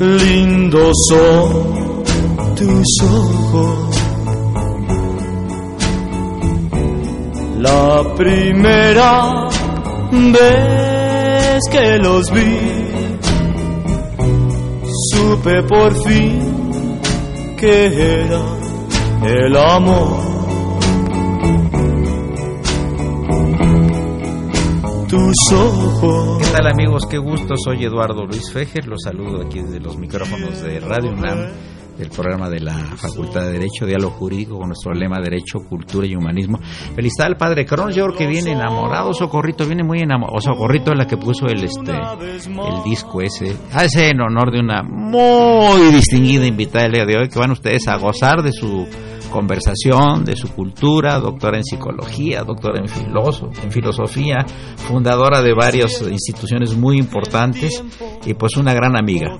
[0.00, 2.04] lindos son
[2.54, 3.96] tus ojos.
[7.58, 9.48] La primera
[10.12, 12.58] vez que los vi,
[15.12, 17.00] supe por fin
[17.56, 18.42] que era
[19.24, 20.27] el amor.
[25.30, 27.02] ¿Qué tal amigos?
[27.06, 31.50] Qué gusto, soy Eduardo Luis Fejer, los saludo aquí desde los micrófonos de Radio UNAM,
[31.98, 36.14] del programa de la Facultad de Derecho, Diálogo Jurídico, con nuestro lema Derecho, Cultura y
[36.14, 36.58] Humanismo.
[36.94, 41.18] Felicidad al padre Cronos, que viene enamorado, Socorrito, viene muy enamorado, Socorrito es la que
[41.18, 46.92] puso el, este, el disco ese, hace en honor de una muy distinguida invitada el
[46.92, 48.86] día de hoy, que van ustedes a gozar de su
[49.28, 52.86] conversación, de su cultura, doctora en psicología, doctora en,
[53.62, 54.44] en filosofía,
[54.76, 57.82] fundadora de varias instituciones muy importantes
[58.24, 59.38] y pues una gran amiga.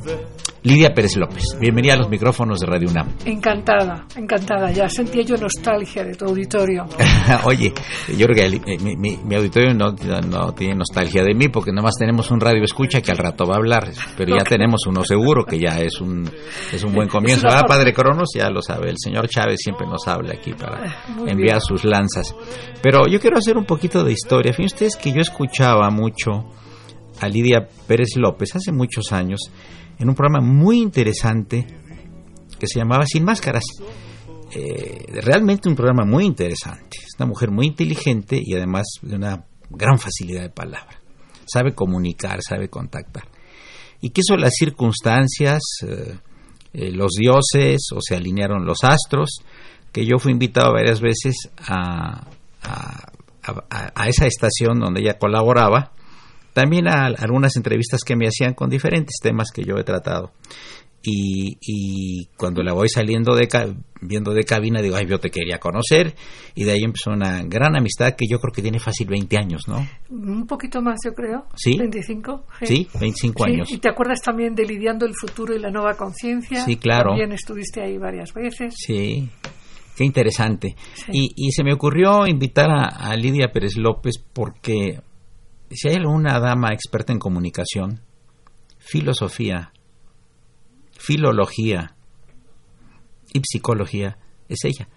[0.65, 3.09] Lidia Pérez López, bienvenida a los micrófonos de Radio UNAM.
[3.25, 4.71] Encantada, encantada.
[4.73, 6.85] Ya sentía yo nostalgia de tu auditorio.
[7.45, 7.73] Oye,
[8.17, 9.93] yo creo que el- eh, mi, mi- mi auditorio no,
[10.29, 13.55] no tiene nostalgia de mí porque nomás tenemos un radio escucha que al rato va
[13.55, 16.29] a hablar, pero ya tenemos uno seguro que ya es un,
[16.73, 17.47] es un buen comienzo.
[17.49, 21.31] Ah, Padre Cronos ya lo sabe, el señor Chávez siempre nos habla aquí para Muy
[21.31, 21.61] enviar bien.
[21.61, 22.35] sus lanzas.
[22.83, 24.53] Pero yo quiero hacer un poquito de historia.
[24.53, 26.45] Fíjense ustedes que yo escuchaba mucho
[27.21, 29.41] a Lidia Pérez López hace muchos años
[29.99, 31.67] en un programa muy interesante
[32.59, 33.65] que se llamaba Sin Máscaras.
[34.55, 36.99] Eh, realmente un programa muy interesante.
[37.03, 41.01] Es una mujer muy inteligente y además de una gran facilidad de palabra.
[41.47, 43.25] Sabe comunicar, sabe contactar.
[44.01, 46.19] Y quiso las circunstancias, eh,
[46.73, 49.41] eh, los dioses, o se alinearon los astros,
[49.93, 52.27] que yo fui invitado varias veces a,
[52.63, 53.13] a-
[54.07, 55.93] esa estación donde ella colaboraba,
[56.53, 60.33] también a algunas entrevistas que me hacían con diferentes temas que yo he tratado.
[61.01, 63.69] Y, y cuando la voy saliendo de ca-
[64.01, 66.17] viendo de cabina digo, ay, yo te quería conocer
[66.57, 69.69] y de ahí empezó una gran amistad que yo creo que tiene fácil 20 años,
[69.69, 69.87] ¿no?
[70.11, 71.47] Un poquito más, yo creo.
[71.55, 71.79] Sí.
[71.79, 72.45] 25.
[72.65, 73.71] Sí, 25 Sí, años.
[73.71, 76.65] ¿Y te acuerdas también de Lidiando el futuro y la nueva conciencia?
[76.65, 77.11] Sí, claro.
[77.11, 78.75] También estuviste ahí varias veces.
[78.77, 79.29] Sí,
[79.97, 80.75] qué interesante.
[80.95, 81.13] Sí.
[81.13, 85.01] Y, y se me ocurrió invitar a, a Lidia Pérez López porque
[85.71, 88.01] si hay alguna dama experta en comunicación,
[88.79, 89.73] filosofía,
[90.93, 91.95] filología
[93.33, 94.19] y psicología,
[94.49, 94.89] es ella.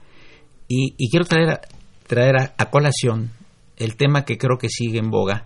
[0.67, 1.61] Y, y quiero traer, a,
[2.07, 3.31] traer a, a colación
[3.77, 5.45] el tema que creo que sigue en boga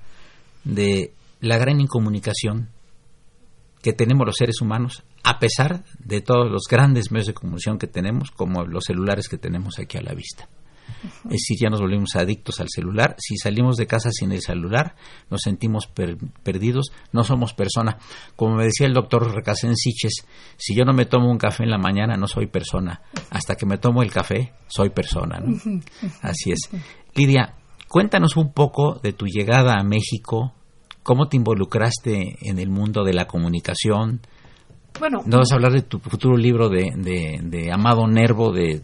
[0.64, 2.70] de la gran incomunicación
[3.82, 7.88] que tenemos los seres humanos, a pesar de todos los grandes medios de comunicación que
[7.88, 10.50] tenemos, como los celulares que tenemos aquí a la vista.
[11.26, 13.16] Es decir, ya nos volvimos adictos al celular.
[13.20, 14.96] Si salimos de casa sin el celular,
[15.30, 17.98] nos sentimos per- perdidos, no somos persona.
[18.36, 20.26] Como me decía el doctor Recasén Siches,
[20.58, 23.02] si yo no me tomo un café en la mañana, no soy persona.
[23.30, 25.40] Hasta que me tomo el café, soy persona.
[25.40, 25.56] ¿no?
[26.22, 26.70] Así es.
[27.16, 27.56] Lidia,
[27.88, 30.54] cuéntanos un poco de tu llegada a México,
[31.04, 34.22] cómo te involucraste en el mundo de la comunicación.
[35.00, 38.82] Bueno, Nos vas a hablar de tu futuro libro de, de, de Amado Nervo, de,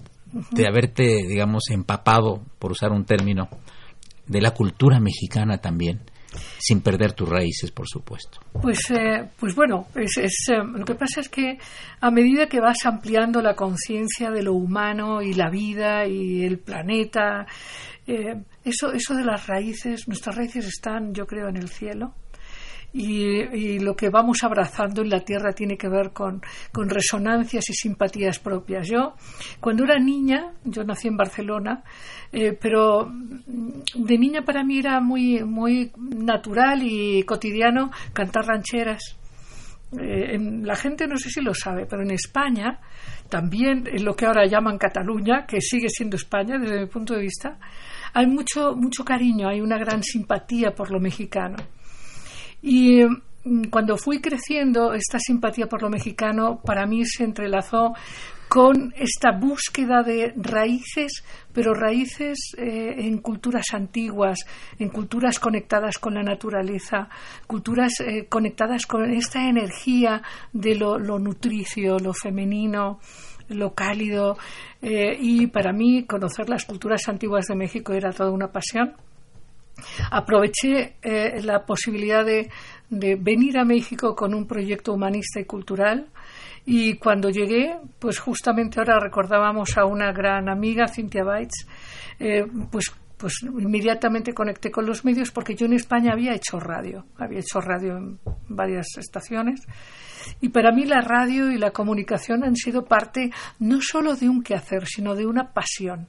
[0.52, 3.50] de haberte, digamos, empapado, por usar un término,
[4.28, 6.02] de la cultura mexicana también,
[6.58, 8.40] sin perder tus raíces, por supuesto.
[8.62, 11.58] Pues, eh, pues bueno, es, es, eh, lo que pasa es que
[12.00, 16.60] a medida que vas ampliando la conciencia de lo humano y la vida y el
[16.60, 17.46] planeta,
[18.08, 22.14] eh, eso, eso de las raíces, nuestras raíces están, yo creo, en el cielo.
[22.94, 26.42] Y, lo que vamos abrazando en la tierra tiene que ver con,
[26.74, 28.88] resonancias y simpatías propias.
[28.88, 29.14] Yo,
[29.60, 31.84] cuando era niña, yo nací en Barcelona,
[32.32, 39.18] eh, pero mm, de niña para mí era muy, muy natural y cotidiano cantar rancheras.
[40.00, 42.80] eh, la gente no sé si lo sabe, pero en España,
[43.30, 47.22] también en lo que ahora llaman Cataluña, que sigue siendo España desde mi punto de
[47.22, 47.58] vista,
[48.14, 51.56] hay mucho, mucho cariño, hay una gran simpatía por lo mexicano.
[52.62, 57.94] Y mm, cuando fui creciendo, esta simpatía por lo mexicano para mí se entrelazó
[58.52, 61.24] con esta búsqueda de raíces,
[61.54, 64.40] pero raíces eh, en culturas antiguas,
[64.78, 67.08] en culturas conectadas con la naturaleza,
[67.48, 70.22] culturas eh, conectadas con esta energía
[70.52, 73.00] de lo, nutricio, lo femenino,
[73.48, 74.38] lo cálido.
[74.82, 78.96] Eh, y para mí conocer las culturas antiguas de México era toda una pasión.
[80.12, 80.96] Aproveché
[81.44, 82.50] la posibilidad de,
[82.90, 86.08] de venir a México con un proyecto humanista y cultural
[86.66, 91.68] y cuando llegué, pues justamente ahora recordábamos a una gran amiga, Cynthia Bates,
[92.20, 97.06] eh, pues pues inmediatamente conecté con los medios porque yo en España había hecho radio,
[97.18, 98.20] había hecho radio en
[98.50, 99.62] varias estaciones
[100.42, 103.30] y para mí la radio y la comunicación han sido parte
[103.60, 106.08] no solo de un quehacer, sino de una pasión.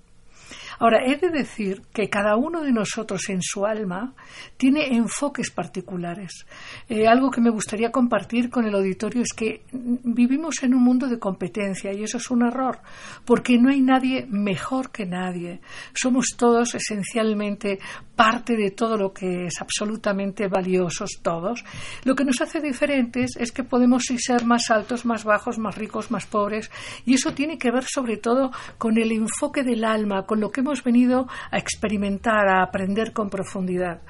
[0.79, 4.15] Ahora, he de decir que cada uno de nosotros en su alma
[4.57, 6.47] tiene enfoques particulares.
[6.89, 11.09] Eh, algo que me gustaría compartir con el auditorio es que vivimos en un mundo
[11.09, 12.81] de competencia y eso es un error,
[13.25, 15.61] porque no hay nadie mejor que nadie.
[15.95, 17.79] Somos todos esencialmente
[18.17, 21.65] parte de todo lo que es absolutamente valiosos todos.
[22.05, 26.11] Lo que nos hace diferentes es que podemos ser más altos, más bajos, más ricos,
[26.11, 26.71] más pobres
[27.05, 30.62] y eso tiene que ver sobre todo con el enfoque del alma, con lo que
[30.62, 34.00] hemos venido a experimentar, a aprender con profundidad.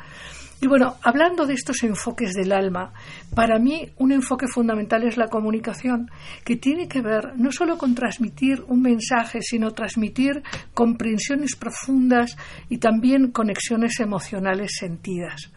[0.63, 2.93] Y bueno, hablando de estos enfoques del alma,
[3.35, 6.09] para mí un enfoque fundamental es la comunicación,
[6.45, 10.41] que tiene que ver no solo con transmitir un mensaje, sino transmitir
[10.73, 12.37] comprensiones profundas
[12.69, 15.51] y también conexiones emocionales sentidas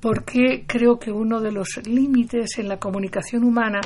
[0.00, 3.80] porque creo que uno de los límites en la comunicación humana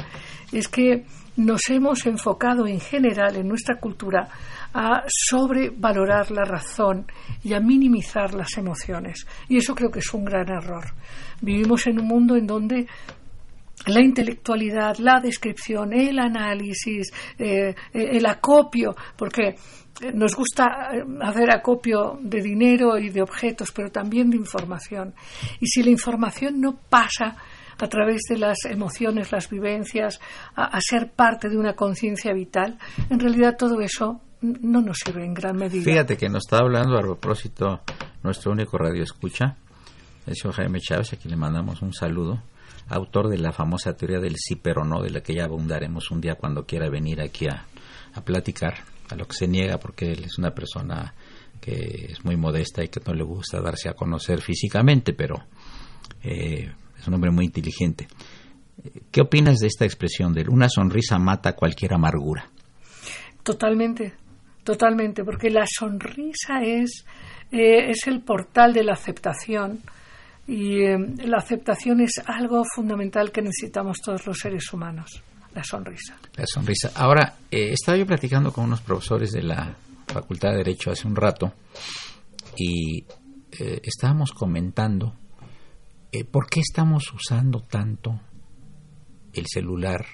[0.53, 1.07] es que
[1.37, 4.29] nos hemos enfocado en general en nuestra cultura
[4.75, 7.07] a sobrevalorar la razón
[7.43, 9.27] y a minimizar las emociones.
[9.49, 10.85] Y eso creo que es un gran error.
[11.41, 12.87] Vivimos en un mundo en donde
[13.87, 19.57] la intelectualidad, la descripción, el análisis, eh, el acopio, porque
[20.15, 20.91] nos gusta
[21.21, 25.15] hacer acopio de dinero y de objetos, pero también de información.
[25.61, 27.37] Y si la información no pasa
[27.79, 30.21] a través de las emociones, las vivencias,
[30.55, 32.79] a ser parte de una conciencia vital,
[33.11, 35.85] en realidad todo eso no nos sirve en gran medida.
[35.85, 37.81] Fíjate que nos está hablando a propósito
[38.23, 39.57] nuestro único radio escucha,
[40.27, 42.43] el señor Jaime Chávez, a quien le mandamos un saludo,
[42.89, 46.21] autor de la famosa teoría del sí pero no, de la que ya abundaremos un
[46.21, 47.67] día cuando quiera venir aquí a,
[48.25, 48.75] platicar,
[49.09, 51.15] a lo que se niega porque él es una persona
[51.61, 55.37] que es muy modesta y que no le gusta darse a conocer físicamente, pero
[56.23, 58.09] eh, es un hombre muy inteligente.
[59.13, 62.51] ¿Qué opinas de esta expresión de una sonrisa mata cualquier amargura?
[63.43, 64.15] Totalmente,
[64.65, 67.05] Totalmente, porque la sonrisa es,
[67.51, 69.81] eh, es el portal de la aceptación
[70.47, 76.17] y eh, la aceptación es algo fundamental que necesitamos todos los seres humanos, la sonrisa.
[76.37, 76.93] La sonrisa.
[76.95, 79.75] Ahora, eh, estaba yo platicando con unos profesores de la
[80.07, 81.53] Facultad de Derecho hace un rato
[82.57, 83.05] y
[83.83, 85.15] estábamos comentando
[86.31, 88.19] por qué estamos usando tanto
[89.33, 90.05] el celular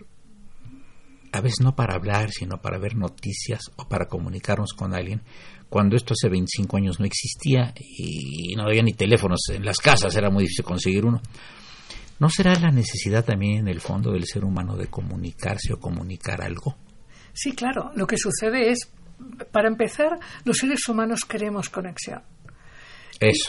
[1.33, 5.23] a veces no para hablar, sino para ver noticias o para comunicarnos con alguien,
[5.69, 10.17] cuando esto hace 25 años no existía y no había ni teléfonos en las casas,
[10.17, 11.21] era muy difícil conseguir uno.
[12.19, 16.43] ¿No será la necesidad también en el fondo del ser humano de comunicarse o comunicar
[16.43, 16.77] algo?
[17.33, 17.93] Sí, claro.
[17.95, 18.91] Lo que sucede es,
[19.53, 22.23] para empezar, los seres humanos queremos conexión.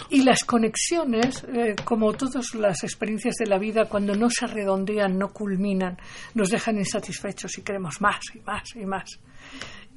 [0.09, 5.17] Y, las conexiones, eh, como todas las experiencias de la vida, cuando no se redondean,
[5.17, 5.97] no culminan,
[6.33, 9.19] nos dejan insatisfechos y queremos más y más y más.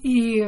[0.03, 0.41] Y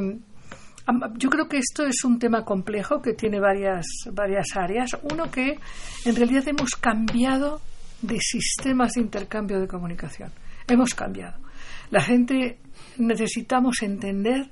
[1.16, 4.90] yo creo que esto es un tema complejo que tiene varias, varias áreas.
[5.10, 5.58] Uno que
[6.04, 7.62] en realidad hemos cambiado
[8.02, 10.30] de sistemas de intercambio de comunicación.
[10.68, 11.38] Hemos cambiado.
[11.90, 12.58] La gente
[12.98, 14.50] necesitamos entender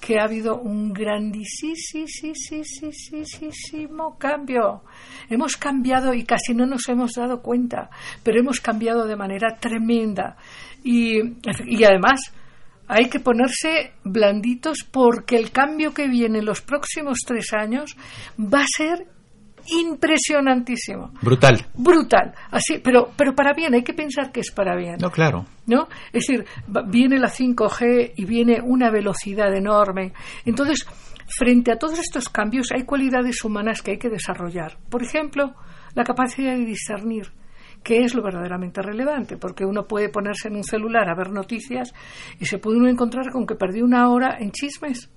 [0.00, 1.46] que ha habido un grandísimo
[4.18, 4.82] cambio.
[5.28, 7.90] Hemos cambiado y casi no nos hemos dado cuenta,
[8.22, 10.36] pero hemos cambiado de manera tremenda.
[10.82, 11.18] Y,
[11.66, 12.32] y además,
[12.88, 17.96] hay que ponerse blanditos porque el cambio que viene en los próximos tres años
[18.38, 19.06] va a ser
[19.66, 21.12] impresionantísimo.
[21.22, 21.66] Brutal.
[21.74, 22.34] Brutal.
[22.50, 24.96] Así, pero, pero para bien, hay que pensar que es para bien.
[25.00, 25.46] No, claro.
[25.66, 25.88] ¿No?
[26.12, 26.44] Es decir,
[26.86, 30.12] viene la 5G y viene una velocidad enorme.
[30.44, 30.86] Entonces,
[31.26, 34.78] frente a todos estos cambios hay cualidades humanas que hay que desarrollar.
[34.88, 35.54] Por ejemplo,
[35.94, 37.32] la capacidad de discernir
[37.82, 41.92] qué es lo verdaderamente relevante, porque uno puede ponerse en un celular a ver noticias
[42.38, 45.10] y se puede uno encontrar con que perdió una hora en chismes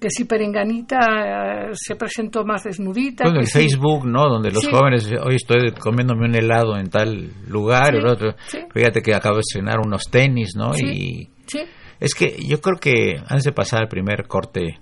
[0.00, 3.24] que si Perenganita eh, se presentó más desnudita.
[3.24, 4.28] Bueno, que el Facebook, ¿no?
[4.28, 4.70] Donde los Sí.
[4.70, 8.34] jóvenes, hoy estoy comiéndome un helado en tal lugar, Sí, el otro,
[8.72, 10.72] fíjate que acabo de estrenar unos tenis, ¿no?
[10.72, 10.84] Sí.
[10.86, 11.60] Y Sí,
[12.00, 14.78] es que yo creo que antes de pasar al primer corte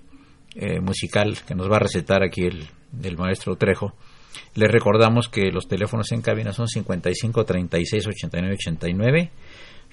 [0.55, 2.65] eh, musical que nos va a recetar aquí el,
[3.03, 3.93] el maestro Trejo,
[4.55, 9.31] les recordamos que los teléfonos en cabina son 55 36 89 89,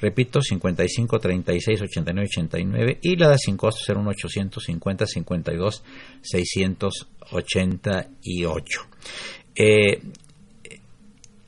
[0.01, 5.83] repito, 55 36 89 89 y la da sin costo 01850 52
[6.23, 8.81] 688.
[9.57, 10.01] Eh,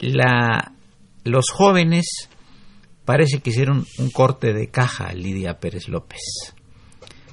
[0.01, 0.73] la,
[1.25, 2.29] los jóvenes
[3.05, 6.21] parece que hicieron un corte de caja a Lidia Pérez López.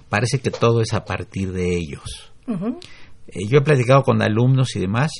[0.10, 2.32] Parece que todo es a partir de ellos.
[2.48, 5.12] Eh, yo he platicado con alumnos y demás,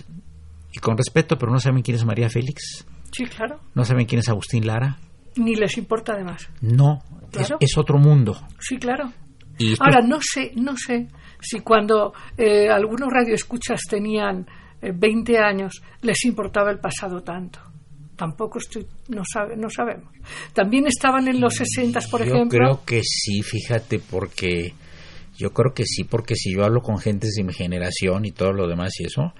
[0.71, 3.59] y con respeto, pero no saben quién es María Félix, sí, claro.
[3.73, 5.00] no saben quién es Agustín Lara.
[5.38, 6.50] Ni les importa además.
[6.62, 7.58] No, Claro.
[7.60, 8.36] es, es otro mundo.
[8.60, 9.12] Sí, claro.
[9.58, 11.08] Y Ahora, no sé, no sé
[11.40, 14.46] si cuando eh, algunos radioescuchas tenían
[14.82, 17.60] eh, 20 años les importaba el pasado tanto.
[18.16, 20.12] Tampoco estoy, no, sabe, no sabemos.
[20.54, 22.60] También estaban en los 60, por yo ejemplo.
[22.60, 24.74] creo que sí, fíjate, porque
[25.38, 28.54] yo creo que sí, porque si yo hablo con gentes de mi generación y todo
[28.54, 29.34] lo demás y eso,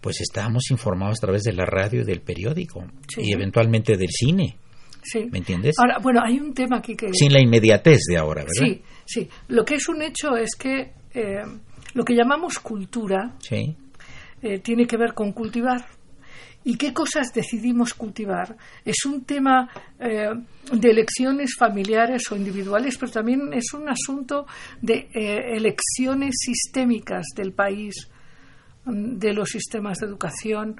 [0.00, 3.20] pues estábamos informados a través de la radio y del periódico Sí.
[3.24, 4.56] y eventualmente del cine,
[5.10, 5.28] Sí.
[5.30, 5.74] ¿me entiendes?
[5.78, 7.12] Ahora, bueno, hay un tema aquí que...
[7.12, 8.66] Sin la inmediatez de ahora, ¿verdad?
[8.66, 9.28] Sí, sí.
[9.48, 11.44] Lo que es un hecho es que eh,
[11.94, 13.76] lo que llamamos cultura Sí.
[14.42, 15.86] eh, tiene que ver con cultivar.
[16.64, 18.56] ¿Y qué cosas decidimos cultivar?
[18.84, 19.70] Es un tema
[20.00, 20.30] eh,
[20.72, 24.46] de elecciones familiares o individuales, pero también es un asunto
[24.82, 27.94] de eh, elecciones sistémicas del país,
[28.84, 30.74] mm, de los sistemas de educación.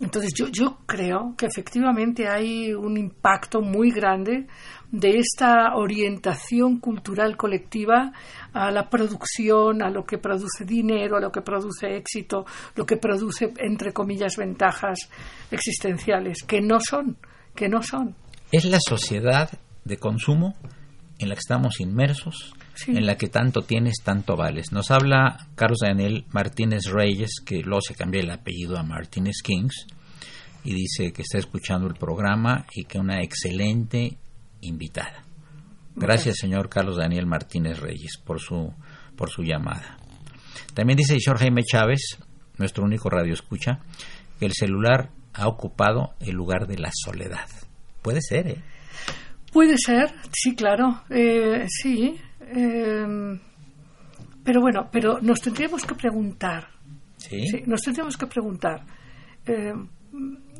[0.00, 4.46] Entonces yo, yo creo que efectivamente hay un impacto muy grande
[4.92, 8.12] de esta orientación cultural colectiva
[8.52, 12.96] a la producción, a lo que produce dinero, a lo que produce éxito, lo que
[12.96, 15.10] produce, entre comillas, ventajas
[15.50, 17.16] existenciales, que no son,
[17.54, 18.14] que no son.
[18.52, 19.50] Es la sociedad
[19.84, 20.54] de consumo
[21.18, 22.92] en la que estamos inmersos, Sí.
[22.92, 24.70] en la que tanto tienes, tanto vales.
[24.70, 29.86] Nos habla Carlos Daniel Martínez Reyes, que luego se cambió el apellido a Martínez Kings,
[30.62, 34.16] y dice que está escuchando el programa y que una excelente
[34.60, 35.24] invitada.
[35.96, 38.72] Gracias, señor Carlos Daniel Martínez Reyes, por su,
[39.16, 39.96] por su llamada.
[40.72, 42.18] También dice señor Jaime Chávez,
[42.58, 43.80] nuestro único radio escucha,
[44.38, 47.48] que el celular ha ocupado el lugar de la soledad.
[48.02, 48.62] Puede ser, ¿eh?
[49.52, 52.20] Puede ser, sí, claro, eh, sí.
[52.54, 53.38] Eh,
[54.44, 56.68] pero bueno, pero nos tendríamos que preguntar,
[57.16, 57.46] Sí.
[57.48, 58.82] sí, nos tendríamos que preguntar,
[59.46, 59.72] eh,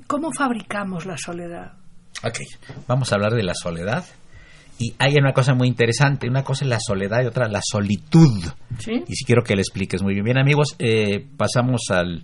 [0.06, 1.72] ¿cómo fabricamos la soledad?
[2.24, 2.38] Ok,
[2.86, 4.04] vamos a hablar de la soledad.
[4.80, 8.44] Y hay una cosa muy interesante, una cosa es la soledad y otra la solitud.
[8.78, 9.02] ¿Sí?
[9.08, 10.24] Y si quiero que le expliques muy bien.
[10.24, 12.22] Bien amigos, eh, pasamos al,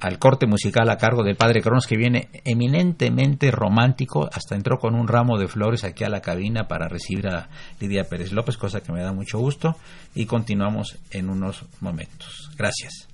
[0.00, 4.94] al corte musical a cargo del padre Cronos que viene eminentemente romántico, hasta entró con
[4.94, 7.48] un ramo de flores aquí a la cabina para recibir a
[7.80, 9.76] Lidia Pérez López, cosa que me da mucho gusto,
[10.14, 12.50] y continuamos en unos momentos.
[12.56, 13.08] Gracias.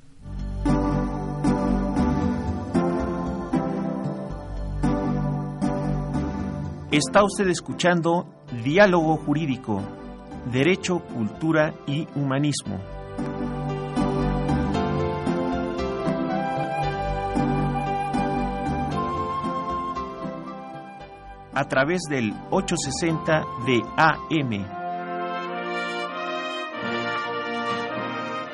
[6.91, 8.27] Está usted escuchando
[8.65, 9.83] Diálogo Jurídico,
[10.51, 12.96] Derecho, Cultura y Humanismo.
[21.59, 24.53] A través del 860 de AM.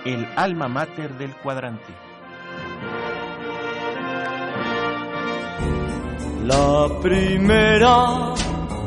[0.05, 1.93] El alma mater del cuadrante.
[6.45, 8.35] La primera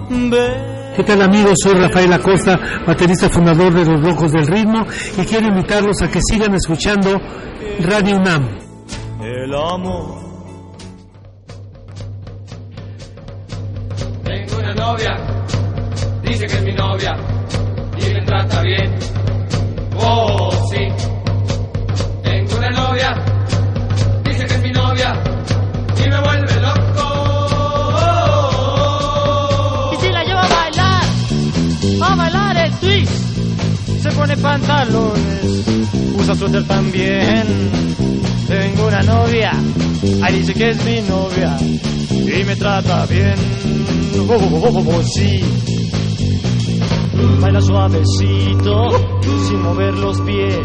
[0.09, 0.95] vez.
[0.95, 1.55] ¿Qué tal amigos?
[1.61, 2.57] Soy Rafael Acosta,
[2.87, 4.85] baterista fundador de Los Locos del Ritmo
[5.21, 7.19] y quiero invitarlos a que sigan escuchando
[7.81, 8.47] Radio UNAM.
[9.21, 10.24] El amor.
[14.85, 15.13] Novia,
[16.21, 17.13] dice que es mi novia
[17.97, 18.89] y me trata bien.
[19.97, 20.83] Oh, sí.
[22.23, 23.09] Tengo una novia,
[24.23, 25.09] dice que es mi novia
[25.97, 27.05] y me vuelve loco.
[29.93, 31.03] Y si la llevo a bailar,
[32.01, 33.11] a bailar el twist.
[34.03, 35.67] Se pone pantalones,
[36.19, 37.45] usa suéter también.
[38.47, 39.51] Tengo una novia,
[40.21, 43.35] ahí dice que es mi novia y me trata bien.
[44.17, 45.01] Oh, oh, oh, oh.
[47.41, 48.89] Baila suavecito,
[49.47, 50.55] sin mover los pies.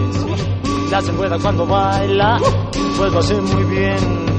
[0.91, 2.39] La se cuando baila,
[2.99, 4.30] pues lo hace muy bien.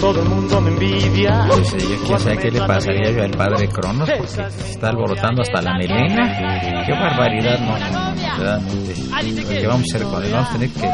[0.00, 1.46] Todo el mundo me envidia.
[1.48, 5.42] Pues, yo quién sabe qué le pasaría yo al padre Cronos, porque se está alborotando
[5.42, 6.84] hasta la melena.
[6.86, 9.44] Qué barbaridad, no, realmente.
[9.44, 10.32] ¿Qué vamos a hacer con él?
[10.32, 10.90] Vamos a tener que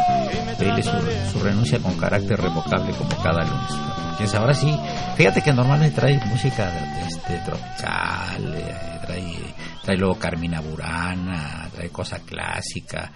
[0.59, 0.92] pedirle su,
[1.32, 3.92] su renuncia con carácter revocable como cada lunes.
[4.35, 4.73] Ahora sí,
[5.16, 6.71] fíjate que normalmente trae música
[7.09, 9.37] este, tropical, eh, trae,
[9.82, 13.11] trae luego Carmina Burana, trae cosa clásica,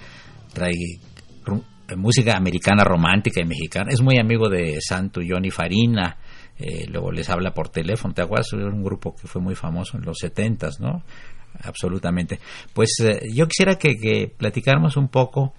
[0.52, 0.98] trae
[1.96, 3.90] música americana romántica y mexicana.
[3.92, 6.16] Es muy amigo de Santo Johnny Farina.
[6.58, 8.14] eh, luego les habla por teléfono.
[8.14, 8.52] ¿Te acuerdas?
[8.52, 11.02] Era un grupo que fue muy famoso en los setentas, ¿no?
[11.62, 12.40] Absolutamente.
[12.72, 15.54] Pues eh, yo quisiera que, que platicáramos un poco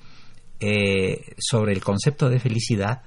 [0.59, 3.03] eh, sobre el concepto de felicidad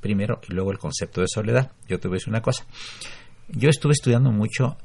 [0.00, 1.72] primero y luego el concepto de soledad.
[1.88, 2.64] Yo te voy a decir una cosa.
[3.48, 4.76] Yo estuve estudiando mucho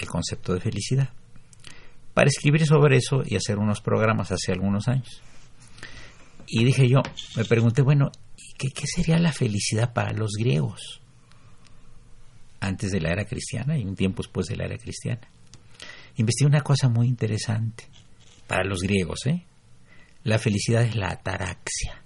[0.00, 1.10] el concepto de felicidad
[2.14, 5.22] para escribir sobre eso y hacer unos programas hace algunos años.
[6.50, 7.02] Y dije yo,
[7.36, 11.02] me pregunté, bueno, ¿y ¿qué, qué sería la felicidad para los griegos?
[12.60, 15.28] Antes de la era cristiana y un tiempo después de la era cristiana.
[16.16, 17.84] Investigué una cosa muy interesante
[18.46, 19.44] para los griegos, ¿eh?
[20.24, 22.02] La felicidad es la ataraxia.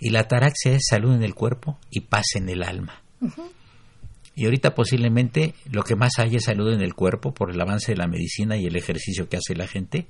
[0.00, 3.02] Y la ataraxia es salud en el cuerpo y paz en el alma.
[4.34, 7.92] Y ahorita posiblemente lo que más hay es salud en el cuerpo por el avance
[7.92, 10.08] de la medicina y el ejercicio que hace la gente,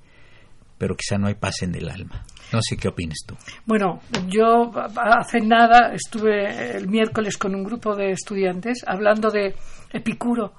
[0.79, 2.25] pero quizá no hay paz en el alma.
[2.53, 3.35] No sé qué opinas tú.
[3.67, 9.55] Bueno, yo hace nada estuve el miércoles con un grupo de estudiantes hablando de
[9.93, 10.55] Epicuro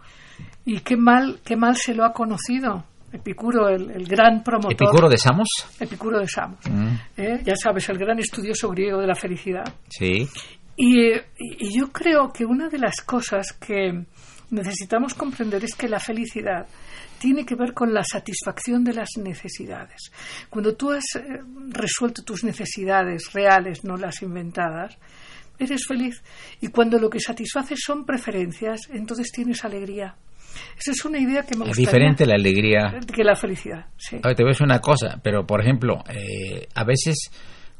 [0.65, 2.86] y qué mal, qué mal se lo ha conocido.
[3.13, 4.73] Epicuro, el, el gran promotor.
[4.73, 5.47] ¿Epicuro de Samos?
[5.80, 6.60] Epicuro de Samos.
[6.69, 7.41] Mm, ¿eh?
[7.45, 9.63] Ya sabes, el gran estudioso griego de la felicidad.
[9.89, 10.28] sí.
[10.78, 11.08] Y,
[11.39, 14.04] y yo creo que una de las cosas que
[14.49, 16.67] necesitamos comprender es que la felicidad
[17.19, 20.12] tiene que ver con la satisfacción de las necesidades.
[20.49, 21.21] Cuando tú has eh,
[21.69, 24.97] resuelto tus necesidades reales, no las inventadas,
[25.60, 26.21] eres feliz.
[26.62, 30.15] Y cuando lo que satisfaces son preferencias, entonces tienes alegría.
[30.78, 32.99] Esa es una idea que me Es diferente la alegría.
[33.13, 33.88] que la felicidad.
[33.97, 34.17] Sí.
[34.23, 37.30] Ahora te voy a decir una cosa, pero por ejemplo, eh, a veces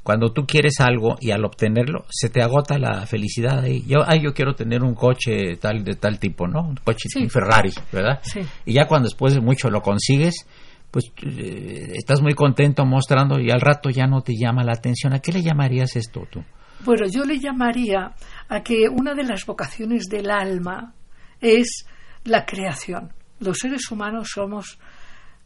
[0.06, 3.84] cuando tú quieres algo y al obtenerlo se te agota la felicidad ahí.
[3.88, 6.62] Yo, ay, yo quiero tener un coche tal de tal tipo, ¿no?
[6.62, 7.28] Un coche, Sí.
[7.28, 8.20] Ferrari, ¿verdad?
[8.22, 8.42] Sí.
[8.68, 10.46] Y ya cuando después de mucho lo consigues,
[10.92, 15.12] pues eh, estás muy contento mostrando y al rato ya no te llama la atención.
[15.14, 16.44] ¿A qué le llamarías esto tú?
[16.82, 18.14] Bueno, yo le llamaría
[18.48, 20.94] a que una de las vocaciones del alma
[21.42, 21.88] es
[22.26, 23.12] la creación.
[23.40, 24.78] Los seres humanos somos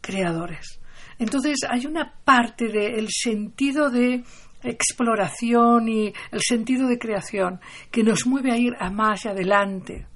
[0.02, 0.80] creadores.
[1.18, 4.22] Entonces hay una parte del sentido de
[4.62, 10.06] exploración y el sentido de creación que nos mueve a ir a más y adelante.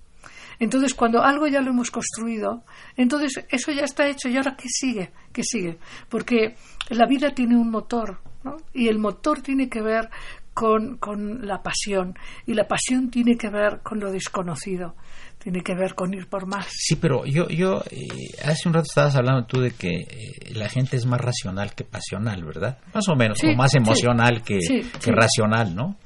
[0.58, 2.64] Entonces, cuando algo ya lo hemos construido,
[2.96, 5.10] entonces eso ya está hecho y ahora ¿qué sigue?
[5.32, 5.78] ¿Qué sigue?
[6.08, 6.54] Porque
[6.90, 8.20] la vida tiene un motor.
[8.74, 10.10] Y el motor tiene que ver
[10.52, 12.14] con, con la pasión
[12.46, 14.94] y la pasión tiene que ver con lo desconocido,
[15.44, 16.66] tiene que ver con ir por más.
[16.70, 18.08] Sí, pero yo, yo eh,
[18.42, 21.84] hace un rato estabas hablando tú de que eh, la gente es más racional que
[21.84, 22.78] pasional, ¿verdad?
[22.94, 25.96] Más o menos, Sí, o más sí, emocional que, sí, que racional, ¿no?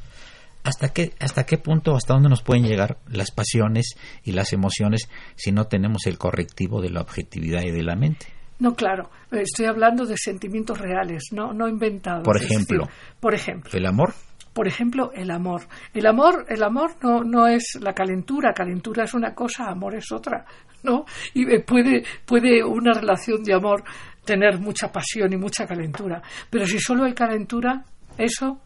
[0.65, 5.09] ¿Hasta qué, ¿Hasta qué punto, hasta dónde nos pueden llegar las pasiones y las emociones
[5.37, 8.27] si no tenemos el correctivo de la objetividad y de la mente?
[8.59, 12.25] No, claro, estoy hablando de sentimientos reales, no, no inventados.
[12.25, 12.87] Por ejemplo.
[12.87, 14.15] decir, por ejemplo, ¿El amor?
[14.59, 15.69] Por ejemplo, el amor.
[15.95, 20.11] El amor, el amor no, no es la calentura, calentura es una cosa, amor es
[20.11, 20.45] otra,
[20.83, 21.05] ¿no?
[21.33, 23.85] Y eh, puede, puede una relación de amor
[24.25, 27.85] tener mucha pasión y mucha calentura, pero si solo hay calentura,
[28.17, 28.59] eso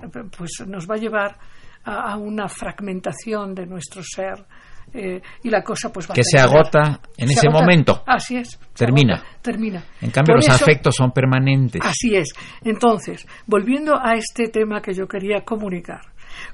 [0.00, 1.36] eh, pues nos va a llevar
[1.82, 4.46] a, a una fragmentación de nuestro ser
[4.92, 7.60] eh, y la cosa pues va Que a se agota en Se ese agota.
[7.64, 8.02] momento.
[8.06, 8.58] Así es.
[8.74, 9.14] Termina.
[9.16, 9.84] agota, termina.
[10.00, 11.80] En cambio, Por los eso- afectos son permanentes.
[11.84, 12.28] Así es.
[12.62, 16.00] Entonces, volviendo a este tema que yo quería comunicar,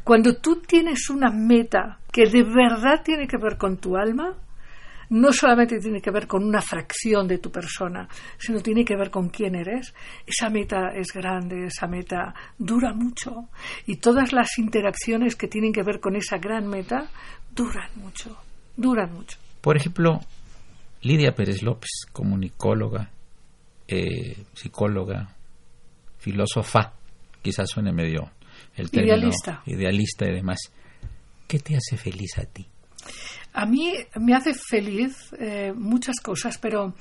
[0.05, 4.35] cuando tú tienes una meta que de verdad tiene que ver con tu alma,
[5.11, 9.11] no solamente tiene que ver con una fracción de tu persona, sino tiene que ver
[9.11, 9.95] con quién eres.
[10.27, 13.49] Esa meta es grande, esa meta dura mucho
[13.87, 17.09] y todas las interacciones que tienen que ver con esa gran meta
[17.55, 18.37] duran mucho,
[18.77, 19.39] duran mucho.
[19.61, 20.21] Por ejemplo,
[21.03, 23.11] Lidia Pérez López, comunicóloga,
[23.89, 25.29] eh, psicóloga,
[26.19, 26.93] filósofa,
[27.43, 28.31] quizás suene medio
[28.77, 29.63] el término Idealista.
[29.67, 30.59] idealista y demás.
[31.47, 32.67] ¿Qué te hace feliz a ti?
[33.59, 36.95] A mí me hace feliz eh, muchas cosas, pero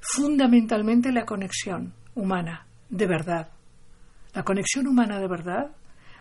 [0.00, 3.48] fundamentalmente la conexión humana, de verdad.
[4.34, 5.66] La conexión humana de verdad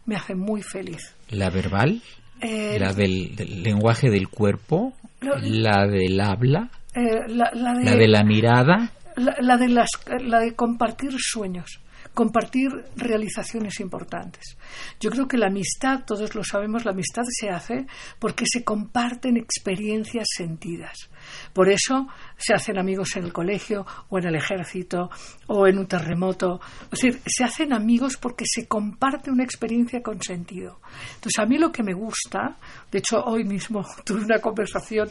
[0.06, 1.02] me hace muy feliz.
[1.30, 2.02] ¿La verbal?
[2.42, 4.94] Eh, ¿La del, del lenguaje del cuerpo?
[5.22, 6.70] Lo- ¿La del habla?
[6.96, 8.92] eh, la, la de, ¿La de la mirada?
[9.16, 9.90] la- la de las,
[10.22, 11.80] la de compartir sueños.
[12.14, 14.58] Compartir realizaciones importantes.
[15.00, 17.86] Yo creo que la amistad, todos lo sabemos, la amistad se hace
[18.20, 21.10] porque se comparten experiencias sentidas.
[21.54, 25.10] Por eso se hacen amigos en el colegio o en el ejército
[25.48, 26.60] o en un terremoto.
[26.92, 30.80] Es decir, se hacen amigos porque se comparte una experiencia con sentido.
[31.16, 32.58] Entonces, a mí lo que me gusta,
[32.92, 35.10] de hecho, hoy mismo tuve una conversación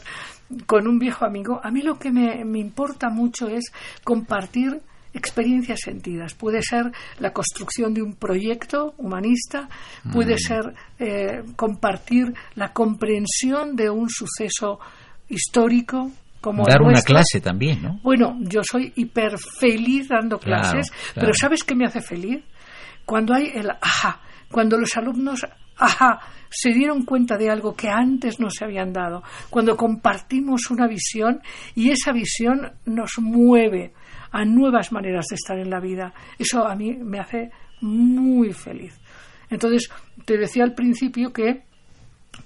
[0.65, 3.71] con un viejo amigo, a mí lo que me, me importa mucho es
[4.03, 4.81] compartir
[5.13, 6.33] experiencias sentidas.
[6.35, 9.67] Puede ser la construcción de un proyecto humanista,
[10.13, 10.37] puede Mm.
[10.37, 14.79] ser eh, compartir la comprensión de un suceso
[15.29, 17.99] histórico como Dar una clase también, ¿no?
[18.01, 21.13] Bueno, yo soy hiper feliz dando Claro, clases, claro.
[21.15, 22.43] pero ¿sabes qué me hace feliz?
[23.05, 25.45] Cuando hay el ajá, cuando los alumnos
[25.77, 26.19] ajá
[26.49, 31.41] se dieron cuenta de algo que antes no se habían dado, cuando compartimos una visión
[31.75, 33.93] y esa visión nos mueve
[34.31, 36.13] a nuevas maneras de estar en la vida.
[36.37, 38.99] Eso a mí me hace muy feliz.
[39.49, 39.89] Entonces,
[40.25, 41.63] te decía al principio que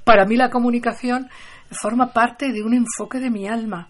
[0.04, 1.28] para mí la comunicación
[1.82, 3.90] forma parte de un enfoque de mi alma.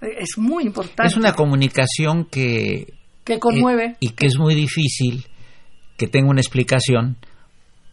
[0.00, 1.06] Eh, Es muy importante.
[1.06, 2.94] Es una comunicación que...
[3.24, 3.84] que conmueve.
[3.84, 5.26] eh, y que es muy difícil
[5.96, 7.16] que tenga una explicación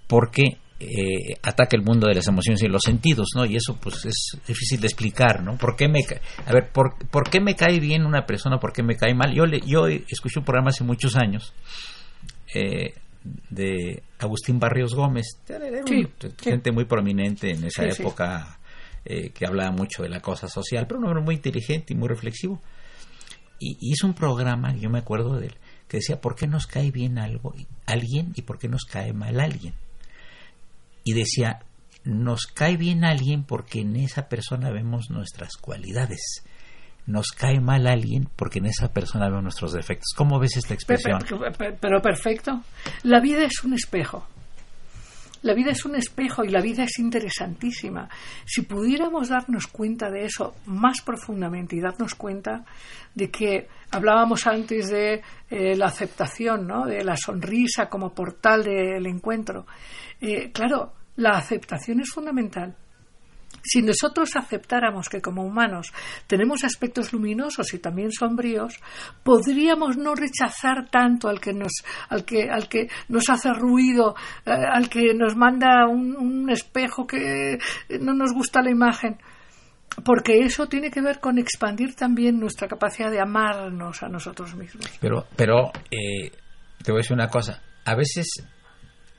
[0.08, 3.46] porque eh, ataca el mundo de las emociones y los sentidos, ¿no?
[3.46, 5.58] Y eso pues es difícil de explicar, ¿no?
[5.58, 6.00] ¿Por qué me
[6.46, 8.60] a ver, ¿por, por qué me cae bien una persona?
[8.60, 9.34] ¿Por qué me cae mal?
[9.34, 11.54] Yo le, yo escuché un programa hace muchos años
[12.54, 12.94] eh,
[13.50, 16.30] de Agustín Barrios Gómez, un- Sí, sí.
[16.42, 18.58] gente muy prominente en esa Sí, época
[19.06, 22.08] eh, que hablaba mucho de la cosa social, pero un hombre muy inteligente y muy
[22.08, 22.62] reflexivo.
[23.60, 25.56] Y y hizo un programa, yo me acuerdo de él,
[25.90, 27.54] que decía, ¿por qué nos cae bien algo,
[27.86, 29.74] alguien y por qué nos cae mal alguien?
[31.04, 31.60] Y decía,
[32.04, 36.44] nos cae bien alguien porque en esa persona vemos nuestras cualidades.
[37.06, 40.10] Nos cae mal alguien porque en esa persona vemos nuestros defectos.
[40.16, 41.20] ¿Cómo ves esta expresión?
[41.20, 42.62] pe- pe- Pero perfecto.
[43.04, 44.28] La vida es un espejo.
[45.42, 48.10] La vida es un espejo y la vida es interesantísima.
[48.46, 52.66] Si pudiéramos darnos cuenta de eso más profundamente y darnos cuenta
[53.16, 56.86] de que hablábamos antes de eh, la aceptación, ¿no?
[56.86, 59.66] de la sonrisa como portal del encuentro.
[60.20, 62.76] Eh, claro, la aceptación es fundamental.
[63.62, 65.92] Si nosotros aceptáramos que como humanos
[66.28, 68.80] tenemos aspectos luminosos y también sombríos,
[69.24, 71.72] podríamos no rechazar tanto al que nos,
[72.10, 77.06] al que, al que nos hace ruido, eh, al que nos manda un, un espejo
[77.06, 77.58] que
[78.00, 79.18] no nos gusta la imagen.
[80.06, 84.86] Porque eso tiene que ver con expandir también nuestra capacidad de amarnos a nosotros mismos.
[85.02, 86.32] Pero, pero eh,
[86.84, 87.62] te voy a decir una cosa.
[87.86, 88.28] A veces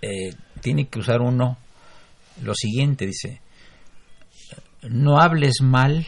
[0.00, 1.58] eh, tiene que usar uno
[2.42, 3.42] lo siguiente, dice,
[4.88, 6.06] no hables mal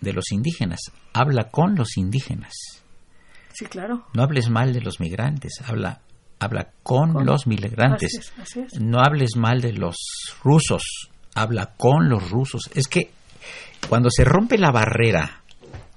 [0.00, 0.80] de los indígenas,
[1.12, 2.52] habla con los indígenas.
[3.52, 4.06] Sí, claro.
[4.12, 6.00] No hables mal de los migrantes, habla,
[6.38, 7.26] habla con, Con.
[7.26, 8.18] los migrantes.
[8.18, 8.80] Así es, así es.
[8.80, 9.96] No hables mal de los
[10.42, 12.70] rusos, habla con los rusos.
[12.74, 13.10] Es que
[13.88, 15.42] cuando se rompe la barrera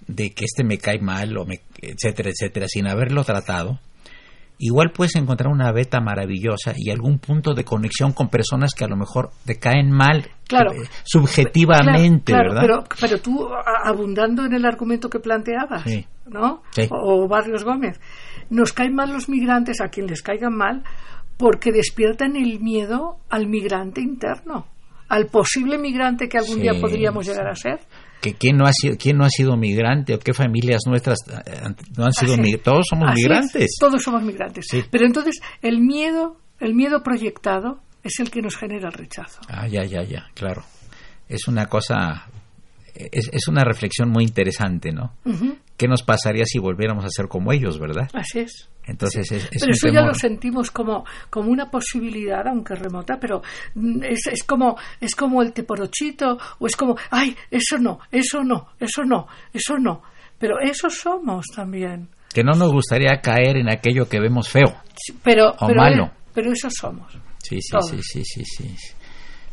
[0.08, 3.80] de que este me cae mal, o me, etcétera, etcétera, sin haberlo tratado,
[4.60, 8.88] igual puedes encontrar una beta maravillosa y algún punto de conexión con personas que a
[8.88, 10.74] lo mejor te caen mal Claro.
[10.74, 12.86] eh, subjetivamente, Claro, claro, ¿verdad?
[12.90, 13.48] Pero, pero tú,
[13.84, 16.06] abundando en el argumento que planteabas, Sí.
[16.28, 16.62] ¿no?
[16.72, 16.88] Sí.
[16.92, 18.00] O, o Barrios Gómez,
[18.50, 20.84] nos caen mal los migrantes, a quien les caigan mal,
[21.38, 24.68] porque despiertan el miedo al migrante interno,
[25.08, 27.80] al posible migrante que algún Sí, día podríamos llegar a ser.
[28.22, 31.62] Que quién no ha sido quién no ha sido migrante o qué familias nuestras eh,
[31.98, 34.66] no han sido Así todos somos es, migrantes todos somos migrantes.
[34.70, 34.84] Sí.
[34.92, 39.40] Pero entonces el miedo, el miedo proyectado es el que nos genera el rechazo.
[39.48, 40.64] ah ya ya ya claro
[41.28, 42.28] es una cosa
[42.96, 47.28] es, es una reflexión muy interesante no Ujú, qué nos pasaría si volviéramos a ser
[47.28, 48.70] como ellos verdad Así es.
[48.86, 53.42] entonces es, es pero eso ya lo sentimos como, como una posibilidad, aunque remota, pero
[53.74, 58.44] mm, es, es como es como el teporochito, o es como, ay, eso no, eso
[58.44, 60.02] no, eso no, eso no.
[60.38, 62.10] Pero eso somos también.
[62.34, 66.12] que no nos gustaría caer en aquello que vemos feo Sí, Pero, O pero, malo.
[66.34, 67.12] pero eso somos.
[67.42, 67.90] sí sí Todos.
[67.90, 68.76] sí sí sí sí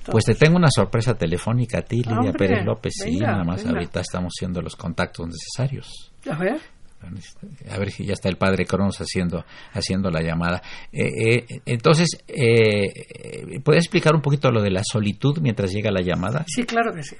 [0.09, 2.93] pues te tengo una sorpresa telefónica a ti, Lidia Hombre, Pérez López.
[2.97, 3.79] Sí, nada más venga.
[3.79, 6.13] ahorita estamos haciendo los contactos necesarios.
[6.31, 6.61] A ver.
[7.71, 10.63] A ver si ya está el padre Cronos haciendo, haciendo la llamada.
[10.93, 16.01] Eh, eh, entonces, eh, ¿puedes explicar un poquito lo de la solitud mientras llega la
[16.01, 16.45] llamada?
[16.49, 17.17] Sí, claro que sí.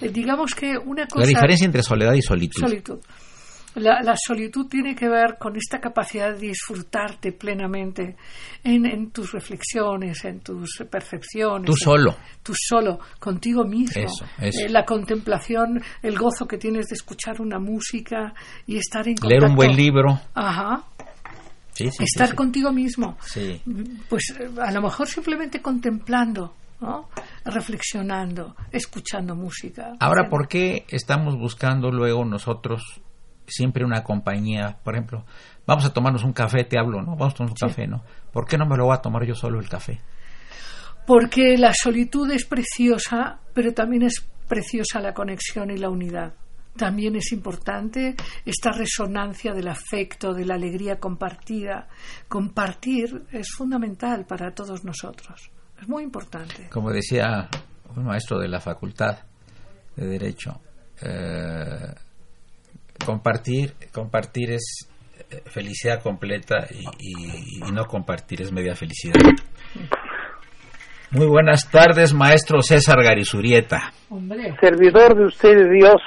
[0.00, 1.20] Eh, digamos que una cosa.
[1.20, 2.60] La diferencia entre soledad y solitud.
[2.60, 2.98] Solitud.
[3.74, 8.16] La, la solitud tiene que ver con esta capacidad de disfrutarte plenamente
[8.64, 11.66] en, en tus reflexiones, en tus percepciones.
[11.66, 12.16] Tú en- solo.
[12.42, 14.02] Tú solo, contigo mismo.
[14.02, 14.64] Eso, eso.
[14.64, 18.32] Eh, la contemplación, el gozo que tienes de escuchar una música
[18.66, 20.20] y estar en Leer un contacto- buen libro.
[20.34, 20.82] Ajá.
[21.72, 23.16] Sí, sí, estar sí, contigo mismo.
[23.20, 23.62] Sí.
[24.08, 27.08] Pues eh, a lo mejor simplemente contemplando, ¿no?
[27.44, 29.92] reflexionando, escuchando música.
[30.00, 33.00] Ahora, ¿por qué estamos buscando luego nosotros
[33.48, 34.78] siempre una compañía?
[34.82, 35.24] Por ejemplo,
[35.66, 37.16] vamos a tomarnos un café, te hablo, ¿no?
[37.16, 38.02] Vamos a tomar un café, ¿no?
[38.32, 40.00] ¿Por qué no me lo voy a tomar yo solo el café?
[41.06, 46.34] Porque la solitud es preciosa, pero también es preciosa la conexión y la unidad.
[46.76, 51.88] También es importante esta resonancia del afecto, de la alegría compartida.
[52.28, 55.50] Compartir es fundamental para todos nosotros.
[55.80, 56.68] Es muy importante.
[56.70, 57.48] Como decía
[57.96, 59.18] un maestro de la facultad
[59.96, 60.60] de Derecho,
[61.02, 61.94] eh,
[63.12, 64.86] compartir, compartir es
[65.30, 69.14] eh, felicidad completa y, y- y no compartir es media felicidad.
[71.10, 73.92] Muy buenas tardes, maestro César Garizurieta.
[74.10, 76.02] Hombre, Servidor de usted, Dios.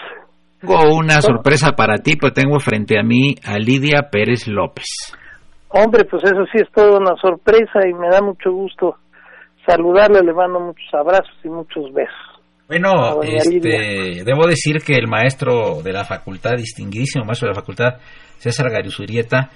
[0.60, 4.86] Tengo una sorpresa para ti, pues tengo frente a mí a Lidia Pérez López.
[5.70, 8.98] Hombre, pues eso sí es toda una sorpresa y me da mucho gusto
[9.66, 12.31] saludarle, le mando muchos abrazos y muchos besos.
[12.72, 17.96] Bueno, este, debo decir que el maestro de la facultad, distinguidísimo maestro de la facultad,
[18.40, 19.50] César Garizurieta,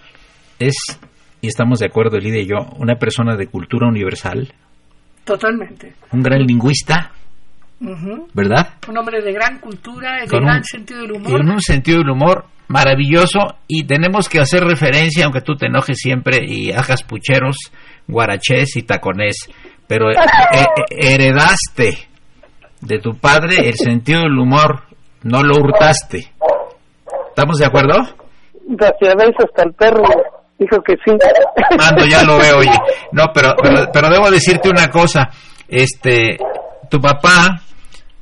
[0.59, 0.75] es,
[1.39, 4.53] y estamos de acuerdo, Lidia y yo, una persona de cultura universal,
[5.23, 5.93] totalmente.
[6.11, 7.11] un gran lingüista.
[8.33, 8.73] ¿verdad?
[8.89, 11.39] Un hombre de gran cultura, de Con gran un- sentido del humor.
[11.41, 15.97] en un sentido del humor maravilloso y tenemos que hacer referencia, aunque tú te enojes
[15.99, 17.55] siempre y hagas pucheros,
[18.07, 19.35] guarachés y taconés,
[19.87, 20.15] pero eh,
[20.53, 21.97] eh, heredaste
[22.85, 24.83] de tu padre el sentido del humor,
[25.23, 26.31] no lo hurtaste.
[27.29, 27.95] ¿Estamos de acuerdo?
[28.67, 30.03] Gracias a hasta el perro
[30.57, 31.11] dijo que sí.
[31.77, 32.77] Mando, ya lo veo, oye.
[33.11, 35.29] No, pero, pero, pero debo decirte una cosa.
[35.67, 36.37] Este,
[36.89, 37.61] tu papá,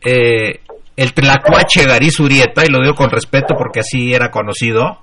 [0.01, 0.59] eh,
[0.95, 4.99] el Tlacuache Gariz Urieta, y lo digo con respeto porque así era conocido,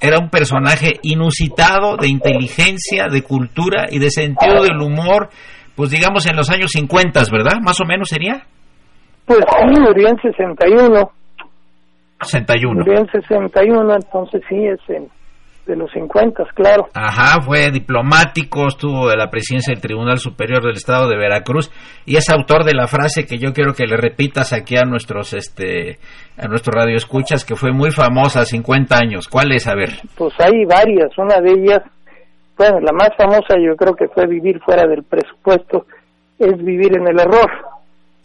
[0.00, 5.30] era un personaje inusitado de inteligencia, de cultura y de sentido del humor,
[5.74, 7.58] pues digamos en los años 50, ¿verdad?
[7.62, 8.46] Más o menos sería.
[9.26, 11.10] Pues sí, murió en 61.
[12.22, 12.74] 61.
[12.84, 15.08] Murió en 61, entonces sí, es en-
[15.66, 16.88] de los 50, claro.
[16.92, 21.70] Ajá, fue diplomático, estuvo de la presidencia del Tribunal Superior del Estado de Veracruz
[22.04, 25.32] y es autor de la frase que yo quiero que le repitas aquí a nuestros
[25.32, 25.98] este
[26.36, 29.26] a nuestros radioescuchas que fue muy famosa, 50 años.
[29.26, 29.66] ¿Cuál es?
[29.66, 29.88] A ver.
[30.18, 31.80] Pues hay varias, una de ellas,
[32.58, 35.86] bueno, la más famosa yo creo que fue vivir fuera del presupuesto,
[36.38, 37.50] es vivir en el error.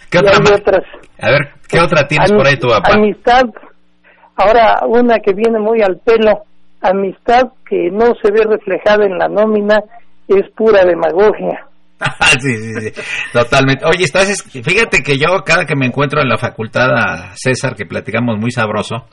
[0.10, 0.84] ¿Qué otra hay ma- otras.
[1.22, 2.94] A ver, ¿qué otra tienes por ahí tu papá?
[2.94, 3.44] Amistad,
[4.36, 6.44] ahora una que viene muy al pelo,
[6.82, 9.80] amistad que no se ve reflejada en la nómina
[10.28, 11.66] es pura demagogia.
[12.40, 13.02] sí, sí, sí,
[13.34, 13.84] totalmente.
[13.86, 17.76] Oye, estás, es- fíjate que yo cada que me encuentro en la facultad a César,
[17.76, 19.08] que platicamos muy sabroso,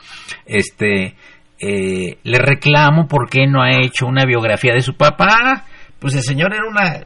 [0.46, 1.16] este,
[1.58, 5.64] eh, le reclamo por qué no ha hecho una biografía de su papá.
[5.98, 7.00] Pues el señor era una,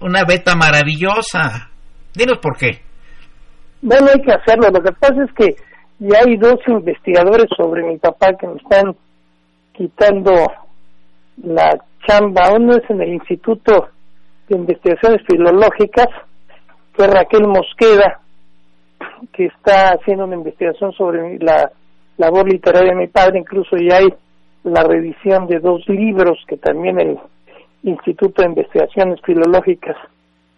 [0.00, 1.68] una beta maravillosa.
[2.14, 2.80] Dinos por qué.
[3.82, 4.68] Bueno, hay que hacerlo.
[4.70, 5.56] Lo que pasa es que
[5.98, 8.94] ya hay dos investigadores sobre mi papá que me están
[9.72, 10.32] quitando
[11.42, 12.52] la chamba.
[12.54, 13.88] Uno es en el Instituto
[14.48, 16.08] de Investigaciones Filológicas,
[16.94, 18.20] que es Raquel Mosqueda,
[19.32, 21.70] que está haciendo una investigación sobre la
[22.18, 23.38] labor literaria de mi padre.
[23.38, 24.08] Incluso ya hay
[24.64, 27.18] la revisión de dos libros que también el
[27.82, 29.96] Instituto de Investigaciones Filológicas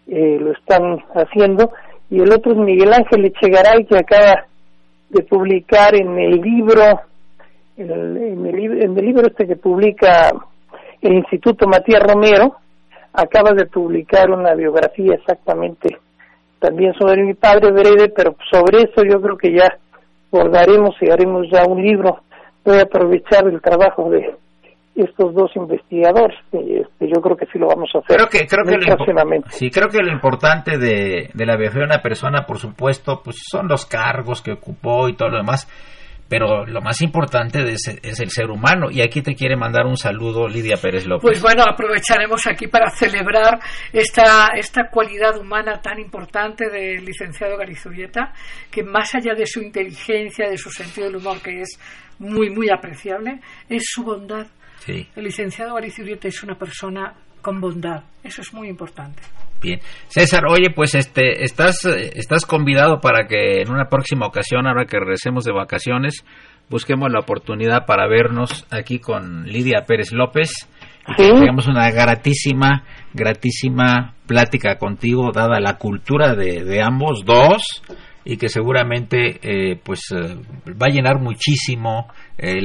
[0.07, 1.71] eh, lo están haciendo.
[2.09, 4.45] Y el otro es Miguel Ángel Echegaray, que acaba
[5.09, 7.01] de publicar en el libro,
[7.77, 10.31] en el, en el, libro este que publica
[11.01, 12.55] el Instituto Matías Romero,
[13.13, 15.97] acaba de publicar una biografía exactamente
[16.63, 19.77] también sobre mi padre breve, pero sobre eso yo creo que ya
[20.31, 22.21] bordaremos y haremos ya un libro.
[22.63, 24.33] Voy a aprovechar el trabajo de
[24.95, 26.37] estos dos investigadores.
[26.51, 29.49] y, este, yo creo que sí lo vamos a hacer Creo que, creo que lo,
[29.49, 33.37] sí, creo que lo importante de, de la biografía de una persona, por supuesto, pues
[33.49, 35.67] son los cargos que ocupó y todo lo demás.
[36.29, 38.87] Pero lo más importante de ese- es el ser humano.
[38.89, 41.21] Y aquí te quiere mandar un saludo Lidia Pérez López.
[41.21, 43.59] Pues bueno, aprovecharemos aquí para celebrar
[43.91, 48.31] esta, esta cualidad humana tan importante del licenciado Garizurieta,
[48.71, 51.79] que más allá de su inteligencia, de su sentido del humor, que es
[52.17, 54.47] muy, muy apreciable, es su bondad.
[54.85, 58.03] Sí, El licenciado Garizurieta es una persona con bondad.
[58.23, 59.21] Eso es muy importante.
[59.61, 59.79] bien.
[60.09, 64.85] César, oye, pues este, estás, eh, estás convidado para que en una próxima ocasión, ahora
[64.85, 66.25] que regresemos de vacaciones,
[66.69, 70.49] busquemos la oportunidad para vernos aquí con Lidia Pérez López
[71.07, 71.31] y que Sí.
[71.31, 77.83] tengamos una gratísima, gratísima plática contigo, dada la cultura de, de ambos dos,
[78.25, 80.35] y que seguramente eh, pues eh,
[80.69, 82.07] va a llenar muchísimo
[82.37, 82.59] eh,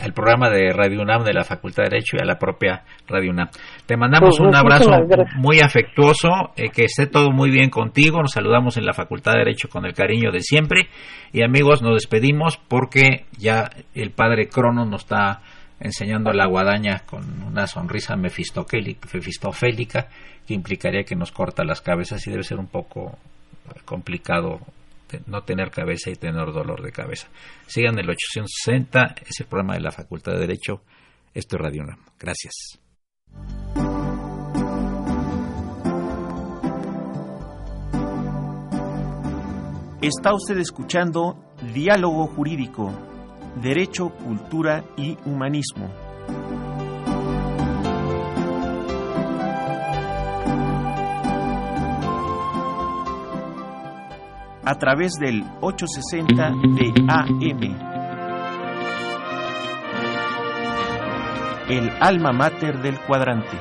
[0.00, 3.30] el programa de Radio UNAM de la Facultad de Derecho y a la propia Radio
[3.30, 3.48] UNAM.
[3.86, 4.90] Te mandamos Pues, un abrazo
[5.36, 9.68] muy afectuoso, que esté todo muy bien contigo, nos saludamos en la Facultad de Derecho
[9.68, 10.88] con el cariño de siempre.
[11.32, 15.40] Y amigos nos despedimos porque ya el padre Crono nos está
[15.80, 20.08] enseñando la guadaña con una sonrisa mefistofélica
[20.46, 23.18] que implicaría que nos corta las cabezas y debe ser un poco
[23.84, 24.60] complicado
[25.26, 27.28] no tener cabeza y tener dolor de cabeza.
[27.66, 30.82] Sigan el 860, es el programa de la Facultad de Derecho.
[31.34, 31.98] Esto es Radio UNAM.
[32.18, 32.78] Gracias.
[40.00, 42.92] Está usted escuchando Diálogo Jurídico,
[43.62, 45.90] Derecho, Cultura y Humanismo.
[54.64, 57.76] A través del 860 de AM.
[61.68, 63.58] El alma mater del cuadrante.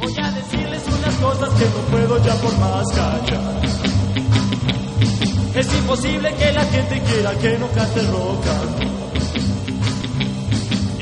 [0.00, 3.66] Voy a decirles unas cosas que no puedo ya por más callar.
[5.54, 9.05] Es imposible que la gente quiera que no cante roll.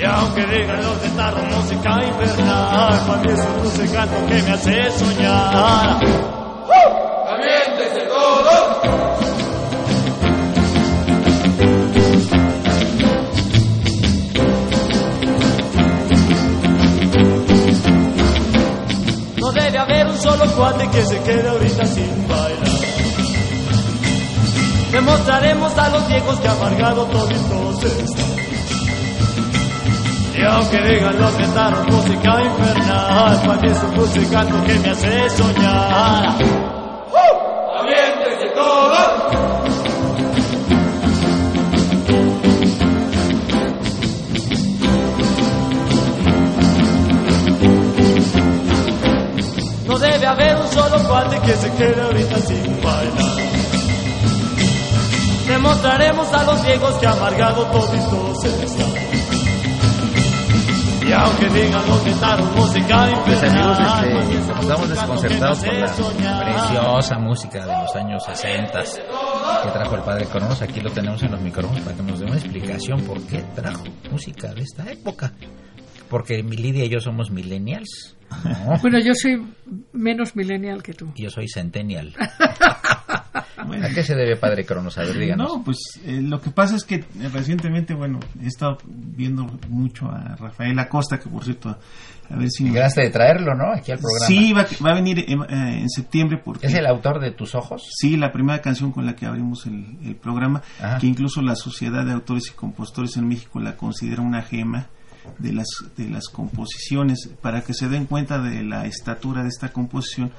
[0.04, 4.42] Y aunque digan los de tarro música infernal, para mí es un dulce canto que
[4.42, 5.98] me hace soñar.
[7.30, 8.82] ¡Aviéntese todo!
[19.38, 22.68] No debe haber un solo cuate que se quede ahorita sin bailar.
[24.92, 28.33] Demostraremos a los viejos que amargado toditos están.
[30.44, 35.30] Y aunque digan los guitarros música infernal, para mí es un canto que me hace
[35.30, 36.36] soñar.
[37.78, 38.94] ¡Aviéntese todo!
[49.86, 53.36] No debe haber un solo cuate que se quede ahorita sin bailar.
[55.48, 58.93] Demostraremos a los viejos que amargado toditos están.
[61.14, 67.18] Y aunque digan los guitarros música Pues amigos, este, estamos que desconcertados con la preciosa
[67.20, 71.40] música de los años 60 que trajo el padre Cronos, aquí lo tenemos en los
[71.40, 75.32] micrófonos para que nos dé una explicación por qué trajo música de esta época.
[76.10, 78.16] Porque mi Lidia y yo somos millennials.
[78.44, 79.40] No, Bueno, yo soy
[79.92, 81.12] menos millennial que tú.
[81.14, 82.12] yo soy centennial.
[83.72, 84.98] ¿A qué se debe padre Cronos?
[84.98, 85.48] A ver, díganos.
[85.48, 90.06] No, pues eh, lo que pasa es que eh, recientemente, bueno, he estado viendo mucho
[90.10, 91.76] a Rafael Acosta, que por cierto,
[92.30, 92.64] a ver si...
[92.64, 93.72] Llegaste de traerlo, ¿no?
[93.72, 94.26] Aquí al programa.
[94.26, 96.66] Sí, va, va a venir en, eh, en septiembre porque...
[96.66, 97.82] ¿Es el autor de Tus Ojos?
[97.90, 100.98] Sí, la primera canción con la que abrimos el, el programa, Ajá.
[100.98, 104.88] que incluso la Sociedad de Autores y Compositores en México la considera una gema
[105.38, 107.30] de las, de las composiciones.
[107.40, 110.32] Para que se den cuenta de la estatura de esta composición,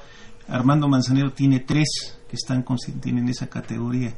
[0.48, 2.64] Armando Manzanero tiene tres que están
[3.00, 4.14] tienen esa categoría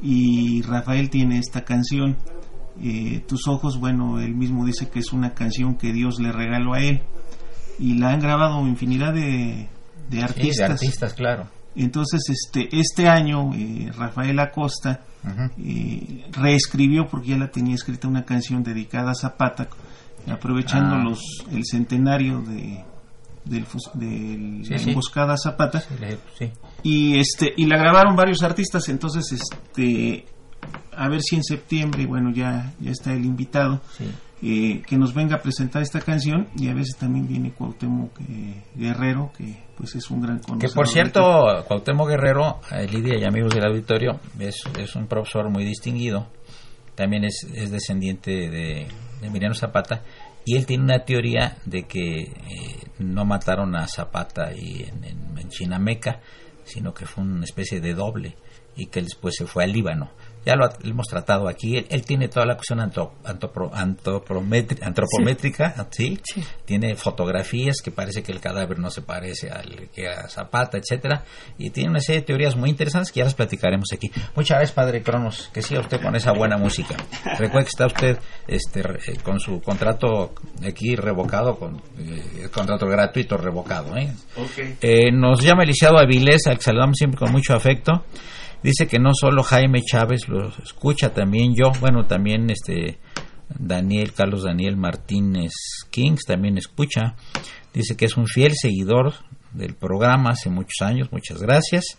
[0.00, 2.16] y Rafael tiene esta canción.
[2.82, 6.74] Eh, Tus ojos, bueno, él mismo dice que es una canción que Dios le regaló
[6.74, 7.02] a él
[7.78, 9.68] y la han grabado infinidad de, de
[10.10, 10.70] Sí, de artistas.
[10.70, 11.46] artistas, claro.
[11.74, 15.02] Entonces, este, este año, eh, Rafael Acosta
[15.58, 19.68] eh, reescribió, porque ya la tenía escrita, una canción dedicada a Zapata,
[20.30, 21.04] aprovechando Ah.
[21.04, 21.20] los
[21.52, 22.82] el centenario de
[23.46, 24.88] del, del Sí, la sí.
[24.90, 25.80] emboscada Zapata
[26.38, 26.50] Sí,
[26.82, 30.26] y este y la grabaron varios artistas entonces este
[30.96, 33.80] a ver si en septiembre bueno ya ya está el invitado
[34.42, 38.62] eh, que nos venga a presentar esta canción y a veces también viene Cuauhtémoc eh,
[38.74, 41.20] Guerrero que pues es un gran conocedor Que por cierto,
[41.68, 46.28] Cuauhtémoc Guerrero, eh, Lidia y amigos del auditorio, es, es un profesor muy distinguido.
[46.94, 48.86] También es, es descendiente de,
[49.20, 50.02] de Emiliano Zapata.
[50.46, 52.32] Y él tiene una teoría de que eh,
[53.00, 55.50] no mataron a Zapata y en, en, en
[56.64, 58.36] sino que fue una especie de doble
[58.76, 60.12] y que después se fue al Líbano.
[60.46, 61.76] Ya lo ha- hemos tratado aquí.
[61.76, 66.18] Él, él tiene toda la cuestión antro- antropro- antropometri- antropométrica, ¿sí?
[66.22, 66.42] Sí.
[66.64, 71.24] Tiene fotografías que parece que el cadáver no se parece al que a Zapata, etcétera,
[71.58, 74.10] y tiene una serie de teorías muy interesantes que ya las platicaremos aquí.
[74.36, 76.96] Muchas gracias, Padre Cronos, que siga usted con esa buena música.
[77.38, 80.32] Recuerde que está usted este, re- eh, con su contrato
[80.64, 83.96] aquí revocado, con eh, el contrato gratuito revocado.
[83.96, 84.12] ¿eh?
[84.80, 88.04] Eh, nos llama el lisiado Avilés, al que saludamos siempre con mucho afecto.
[88.62, 92.98] Dice que no solo Jaime Chávez lo escucha, también yo, bueno, también este
[93.48, 95.52] Daniel, Carlos Daniel Martínez
[95.90, 97.14] Kings también escucha.
[97.72, 99.14] Dice que es un fiel seguidor
[99.52, 101.12] del programa hace muchos años.
[101.12, 101.98] Muchas gracias.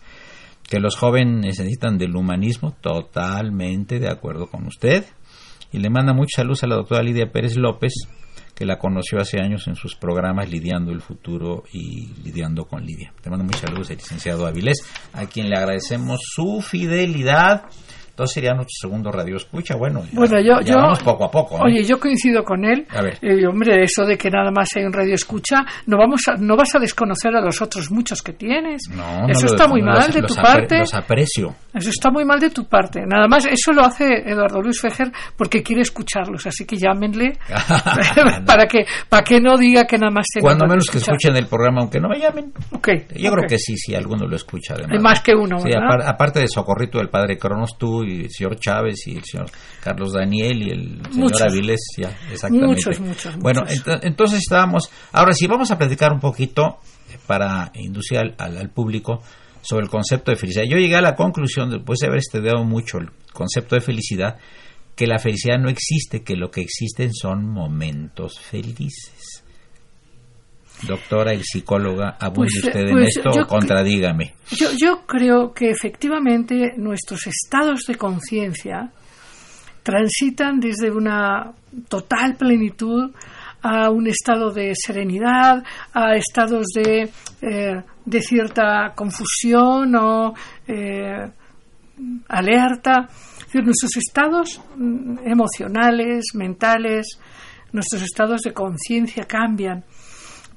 [0.68, 2.74] Que los jóvenes necesitan del humanismo.
[2.80, 5.04] Totalmente de acuerdo con usted.
[5.72, 7.92] Y le manda mucha salud a la doctora Lidia Pérez López,
[8.58, 13.12] que la conoció hace años en sus programas Lidiando el Futuro y Lidiando con Lidia.
[13.22, 14.78] Te mando muchas saludos el licenciado Avilés,
[15.12, 17.66] a quien le agradecemos su fidelidad
[18.18, 19.76] entonces sería nuestro segundo radio escucha.
[19.76, 21.56] Bueno, ya, Bueno, yo, ya yo vamos poco a poco.
[21.58, 21.64] ¿no?
[21.66, 22.84] Oye, yo coincido con él.
[22.90, 23.16] A ver.
[23.22, 26.56] Eh, hombre, eso de que nada más hay un radio escucha, no vamos a, no
[26.56, 28.82] vas a desconocer a los otros muchos que tienes.
[28.90, 30.78] No, no eso lo- está muy no mal los- de los tu apre- parte.
[30.80, 31.54] Los aprecio.
[31.72, 33.00] Eso está muy mal de tu parte.
[33.06, 36.44] Nada más, eso lo hace Eduardo Luis Fejer porque quiere escucharlos.
[36.46, 37.38] Así que llámenle
[38.46, 41.46] para que para que no diga que nada más tiene Cuando menos que escuchen el
[41.46, 42.52] programa, aunque no me llamen.
[42.72, 43.36] Ok, Yo ok.
[43.36, 44.74] creo que sí, sí, alguno lo escucha.
[44.74, 44.92] Además.
[44.92, 45.82] Hay más que uno, Sí, ¿verdad?
[45.88, 49.50] apar- aparte de Socorrito, el padre Cronos, tú y el señor Chávez y el señor
[49.82, 51.42] Carlos Daniel y el señor Muchos.
[51.42, 52.66] Avilés, ya, exactamente.
[52.66, 53.84] Muchos, muchos, Bueno, muchos.
[54.02, 54.90] entonces estábamos.
[55.12, 56.78] Ahora sí, vamos a platicar un poquito
[57.10, 59.22] eh, para inducir al, al- al público
[59.62, 60.64] sobre el concepto de felicidad.
[60.68, 64.38] Yo llegué a la conclusión, después de haber estudiado mucho el concepto de felicidad,
[64.96, 69.12] que la felicidad no existe, que lo que existen son momentos felices.
[70.86, 74.34] Doctora y psicóloga, abunde Pues, eh, usted en pues, esto o contradígame.
[74.50, 78.92] Yo, yo creo que efectivamente nuestros estados de conciencia
[79.82, 81.52] transitan desde una
[81.88, 83.10] total plenitud
[83.62, 87.10] a un estado de serenidad, a estados de,
[87.42, 90.34] eh, de cierta confusión o
[90.66, 91.30] eh,
[92.28, 93.08] alerta.
[93.38, 97.18] Es decir, nuestros estados mm, emocionales, mentales,
[97.72, 99.84] nuestros estados de conciencia cambian.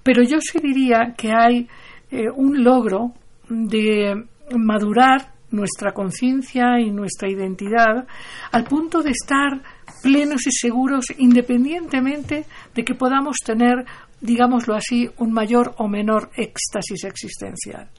[0.04, 1.68] Pero yo sí diría que hay
[2.10, 3.14] eh, un logro
[3.50, 4.26] de
[4.58, 8.08] madurar nuestra conciencia y nuestra identidad
[8.52, 9.62] al punto de estar
[10.02, 13.86] plenos y seguros independientemente de que podamos tener,
[14.22, 17.90] digámoslo así, un mayor o menor éxtasis existencial.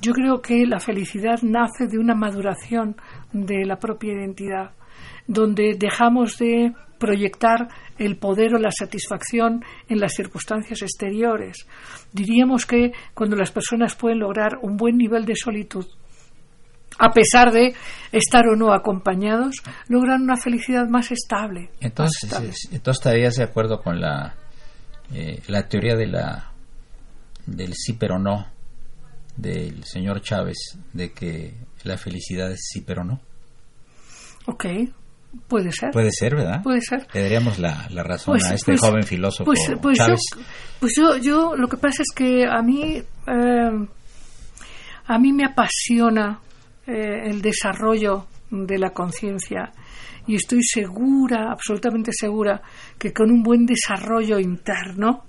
[0.00, 2.96] Yo creo que la felicidad nace de una maduración
[3.32, 4.72] de la propia identidad,
[5.30, 7.68] donde dejamos de proyectar
[7.98, 11.66] el poder o la satisfacción en las circunstancias exteriores.
[12.12, 15.86] Diríamos que cuando las personas pueden lograr un buen nivel de solitud,
[16.98, 17.74] a pesar de
[18.10, 21.70] estar o no acompañados, logran una felicidad más estable.
[21.80, 22.52] Entonces, más estable.
[22.72, 24.34] entonces estarías de acuerdo con la,
[25.14, 26.50] eh, la teoría de la
[27.46, 28.46] del sí pero no
[29.36, 31.54] del señor Chávez de que
[31.84, 33.20] la felicidad es sí pero no.
[34.46, 34.66] Ok,
[35.48, 35.90] puede ser.
[35.90, 36.62] Puede ser, ¿verdad?
[36.62, 37.06] Puede ser.
[37.12, 40.14] Le daríamos la, la razón Pues- a este pues- joven filósofo pues, pues yo,
[40.80, 43.86] pues yo, yo, lo que pasa es que a mí, eh,
[45.06, 46.40] a mí me apasiona
[46.86, 49.72] eh, el desarrollo de la conciencia
[50.26, 52.60] y estoy segura, absolutamente segura,
[52.98, 55.24] que con un buen desarrollo interno,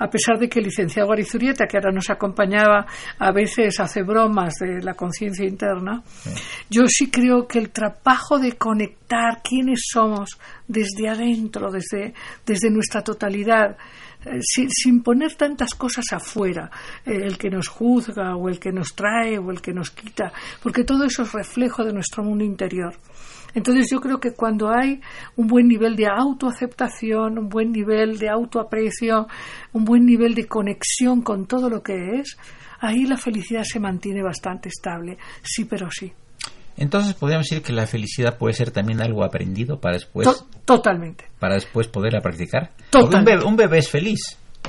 [0.00, 2.86] a pesar de que el licenciado Arizurieta, que ahora nos acompañaba,
[3.18, 6.02] a veces hace bromas de la conciencia interna,
[6.70, 12.14] yo sí creo que el trabajo de conectar quiénes somos desde adentro, desde,
[12.46, 13.76] desde nuestra totalidad,
[14.24, 16.70] eh, sin, sin poner tantas cosas afuera,
[17.04, 20.32] eh, el que nos juzga o el que nos trae o el que nos quita,
[20.62, 22.94] porque todo eso es reflejo de nuestro mundo interior.
[23.54, 25.00] Entonces yo creo que cuando hay
[25.36, 29.26] un buen nivel de autoaceptación, un buen nivel de autoaprecio,
[29.72, 32.36] un buen nivel de conexión con todo lo que es,
[32.80, 36.12] ahí la felicidad se mantiene bastante estable, sí pero sí.
[36.76, 41.26] Entonces podríamos decir que la felicidad puede ser también algo aprendido para después To- totalmente.
[41.38, 42.70] para después poderla practicar.
[42.90, 43.02] Total.
[43.02, 44.20] Porque un bebé, un bebé es feliz,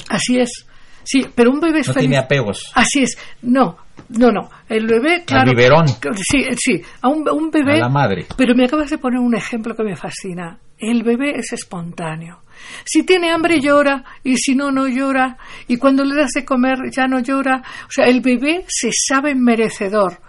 [0.10, 0.66] Así es.
[1.04, 2.10] Sí, pero un bebé es no feliz.
[2.10, 2.72] tiene apegos.
[2.76, 3.18] Así es.
[3.42, 3.78] No,
[4.10, 4.50] no, no.
[4.68, 5.52] El bebé, claro.
[5.52, 5.88] biberón.
[5.88, 6.82] Sí, sí.
[7.02, 7.76] A un, un bebé.
[7.76, 8.26] A la madre.
[8.38, 10.58] Pero me acabas de poner un ejemplo que me fascina.
[10.78, 12.42] El bebé es espontáneo.
[12.86, 15.38] Si tiene hambre llora y si no, no llora.
[15.68, 17.62] Y cuando le das de comer ya no llora.
[17.88, 20.20] O sea, el bebé se sabe merecedor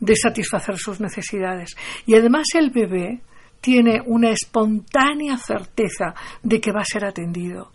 [0.00, 1.76] de satisfacer sus necesidades.
[2.06, 3.20] Y además el bebé
[3.60, 7.72] tiene una espontánea certeza de que va a ser atendido.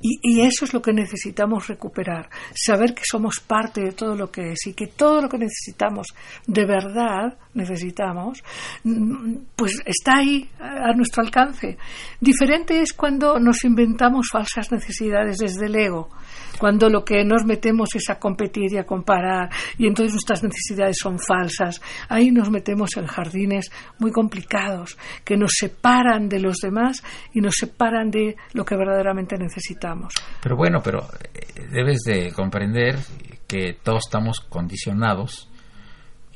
[0.00, 4.30] Y, y eso es lo que necesitamos recuperar, saber que somos parte de todo lo
[4.30, 6.08] que es y que todo lo que necesitamos,
[6.46, 8.42] de verdad necesitamos,
[8.84, 11.76] mm, pues está ahí a a nuestro alcance.
[12.20, 16.10] Diferente es cuando nos inventamos falsas necesidades desde el ego,
[16.58, 20.96] cuando lo que nos metemos es a competir y a comparar y entonces nuestras necesidades
[21.00, 21.80] son falsas.
[22.08, 27.02] Ahí nos metemos en jardines muy complicados que nos separan de los demás
[27.32, 30.14] y nos separan de lo que verdaderamente necesitamos.
[30.42, 31.00] Pero bueno, pero
[31.32, 32.98] eh, debes de comprender
[33.46, 35.50] que todos estamos condicionados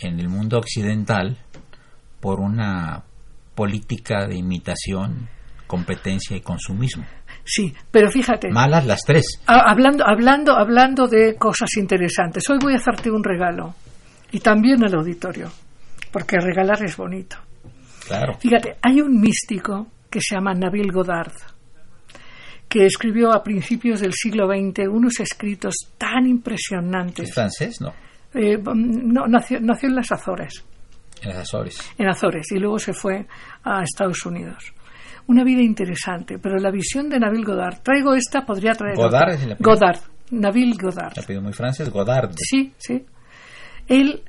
[0.00, 1.38] en el mundo occidental
[2.20, 3.04] por una
[3.54, 5.28] política de imitación
[5.66, 7.04] competencia y consumismo.
[7.49, 8.51] Sí, pero fíjate.
[8.51, 9.24] Malas las tres.
[9.46, 12.44] Hablando, hablando, hablando de cosas interesantes.
[12.51, 13.74] Hoy voy a hacerte un regalo.
[14.30, 15.51] Y también al auditorio.
[16.12, 17.38] Porque regalar es bonito.
[18.07, 18.34] Claro.
[18.38, 21.32] Fíjate, hay un místico que se llama Nabil Godard,
[22.68, 27.30] que escribió a principios del siglo XX unos escritos tan impresionantes.
[27.30, 27.80] ¿Es francés?
[27.80, 27.94] No.
[28.34, 30.62] Eh, no nació, nació en las Azores.
[31.22, 31.78] En las Azores.
[31.96, 32.53] En Azores.
[32.53, 33.26] Y luego se fue
[33.64, 34.74] a Estados Unidos
[35.28, 39.58] una vida interesante, pero la visión de Nabil Godard, traigo esta, podría traer Godard es
[39.58, 40.00] Godard,
[40.30, 41.12] Nabil Godard.
[41.16, 42.32] El apellido muy francés, Godard.
[42.36, 43.04] Sí, sí.
[43.86, 44.22] Él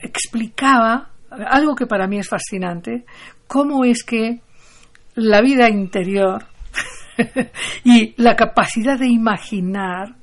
[0.00, 3.04] explicaba algo que para mí es fascinante,
[3.48, 4.40] cómo es que
[5.16, 6.44] la vida interior
[7.84, 10.14] y la capacidad de imaginar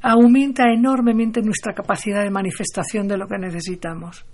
[0.00, 4.24] aumenta enormemente nuestra capacidad de manifestación de lo que necesitamos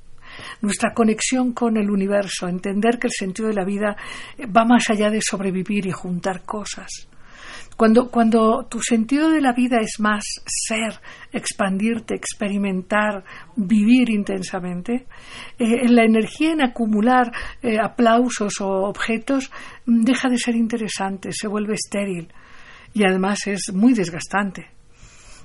[0.60, 3.96] nuestra conexión con el universo, entender que el sentido de la vida
[4.44, 7.08] va más allá de sobrevivir y juntar cosas.
[7.76, 10.98] Cuando, cuando tu sentido de la vida es más ser,
[11.30, 13.22] expandirte, experimentar,
[13.54, 15.06] vivir intensamente,
[15.58, 17.30] eh, la energía en acumular
[17.62, 19.50] eh, aplausos o objetos
[19.84, 22.32] mm, deja de ser interesante, se vuelve estéril
[22.94, 24.70] y además es muy desgastante.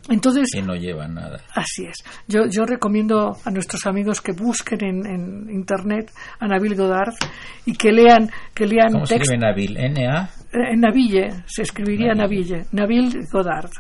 [0.10, 1.42] Entonces, que no lleva nada.
[1.54, 2.04] Así es.
[2.28, 7.14] Yo, yo recomiendo a nuestros amigos que busquen en, internet a Nabil Godard
[7.66, 9.78] y que lean que lean ¿Cómo se escribe Nabil?
[9.78, 10.30] N-A?
[10.52, 12.66] Eh, Naville, se escribiría Naville.
[12.72, 13.72] Nabil Godard.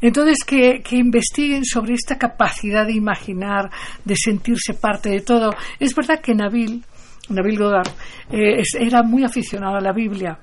[0.00, 3.70] Entonces, que, que, investiguen sobre esta capacidad de imaginar,
[4.04, 5.50] de sentirse parte de todo.
[5.80, 6.84] Es verdad que Nabil,
[7.30, 7.88] Nabil Godard,
[8.30, 10.38] eh, era muy aficionado a la Biblia,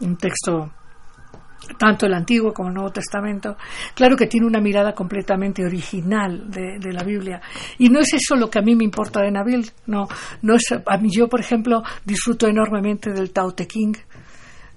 [0.00, 0.72] un texto
[1.76, 3.56] tanto el Antiguo como el Nuevo Testamento,
[3.94, 7.40] claro que tiene una mirada completamente original de, la Biblia.
[7.78, 10.08] Y no es eso lo que a mí me importa de Nabil, no,
[10.42, 13.92] no es, a mí yo, por ejemplo, disfruto enormemente del Tao Te King,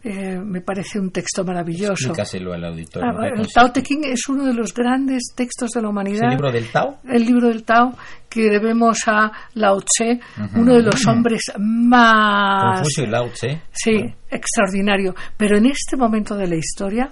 [0.04, 2.08] eh, me parece un texto maravilloso.
[2.08, 3.10] Explícaselo al auditorio.
[3.10, 6.24] Ah, el Tao Te Ching es uno de los grandes textos de la humanidad.
[6.24, 7.00] ¿El libro del Tao?
[7.08, 7.94] El libro del Tao,
[8.28, 10.20] que debemos a Lao Tse,
[10.56, 12.78] uno de los hombres más...
[12.78, 13.62] Confucio y Lao Tse.
[13.72, 15.14] Sí, extraordinario.
[15.38, 17.12] Pero en este momento de la historia,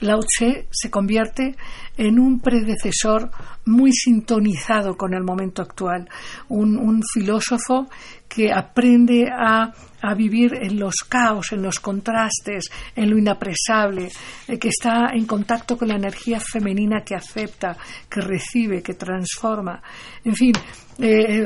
[0.00, 1.56] Lao Tse se convierte
[1.98, 3.30] en un predecesor
[3.66, 6.08] muy sintonizado con el momento actual.
[6.48, 7.88] Un, un filósofo
[8.28, 14.10] que aprende a a vivir en los caos, en los contrastes, en lo inapresable,
[14.48, 17.76] eh, que está en contacto con la energía femenina que acepta,
[18.08, 19.82] que recibe, que transforma.
[20.24, 20.52] En fin,
[20.98, 21.44] eh,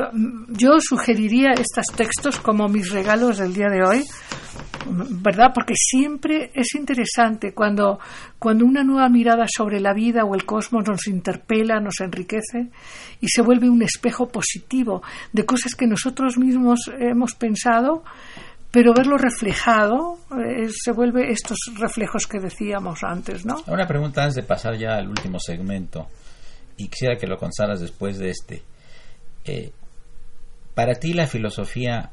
[0.48, 4.04] yo sugeriría estos textos como mis regalos del día de hoy,
[4.86, 5.52] ¿verdad?
[5.54, 7.98] Porque siempre es interesante cuando,
[8.38, 12.70] cuando una nueva mirada sobre la vida o el cosmos nos interpela, nos enriquece
[13.20, 18.04] y se vuelve un espejo positivo de cosas que nosotros mismos hemos pensado
[18.74, 23.62] pero verlo reflejado eh, se vuelve estos reflejos que decíamos antes, ¿no?
[23.68, 26.08] Una pregunta antes de pasar ya al último segmento
[26.76, 28.62] y quisiera que lo contaras después de este.
[29.44, 29.70] Eh,
[30.74, 32.10] para ti la filosofía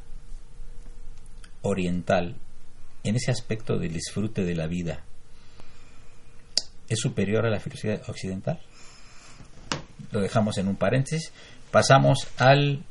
[1.62, 2.36] oriental,
[3.04, 5.04] en ese aspecto del disfrute de la vida,
[6.88, 8.60] ¿es superior a la filosofía occidental?
[10.10, 11.32] Lo dejamos en un paréntesis.
[11.70, 12.84] Pasamos al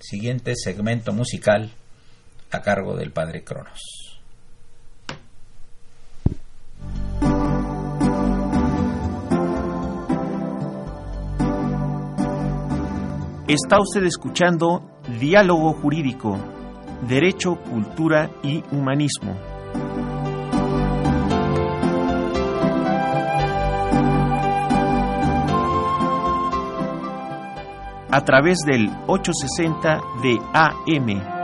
[0.00, 1.70] siguiente segmento musical
[2.50, 3.80] a cargo del padre Cronos.
[13.46, 16.38] Está usted escuchando Diálogo Jurídico,
[17.02, 19.36] Derecho, Cultura y Humanismo.
[28.12, 31.40] A través del 860 de AM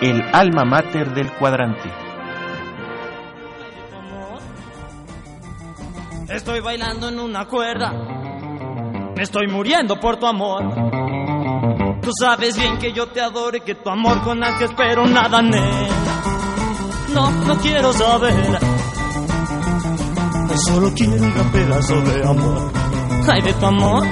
[0.00, 1.90] el alma mater del cuadrante.
[6.28, 7.92] Estoy bailando en una cuerda,
[9.16, 10.95] me estoy muriendo por tu amor.
[12.06, 15.42] Tú sabes bien que yo te adoro y que tu amor con que espero nada,
[15.42, 15.88] nena.
[17.12, 18.60] No, no quiero saber.
[20.68, 22.72] Solo quiero un pedazo de amor.
[23.28, 24.06] Ay, de tu amor.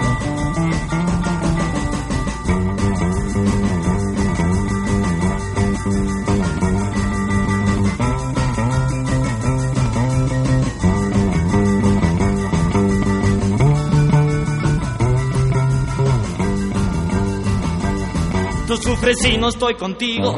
[19.12, 20.34] Si no estoy contigo.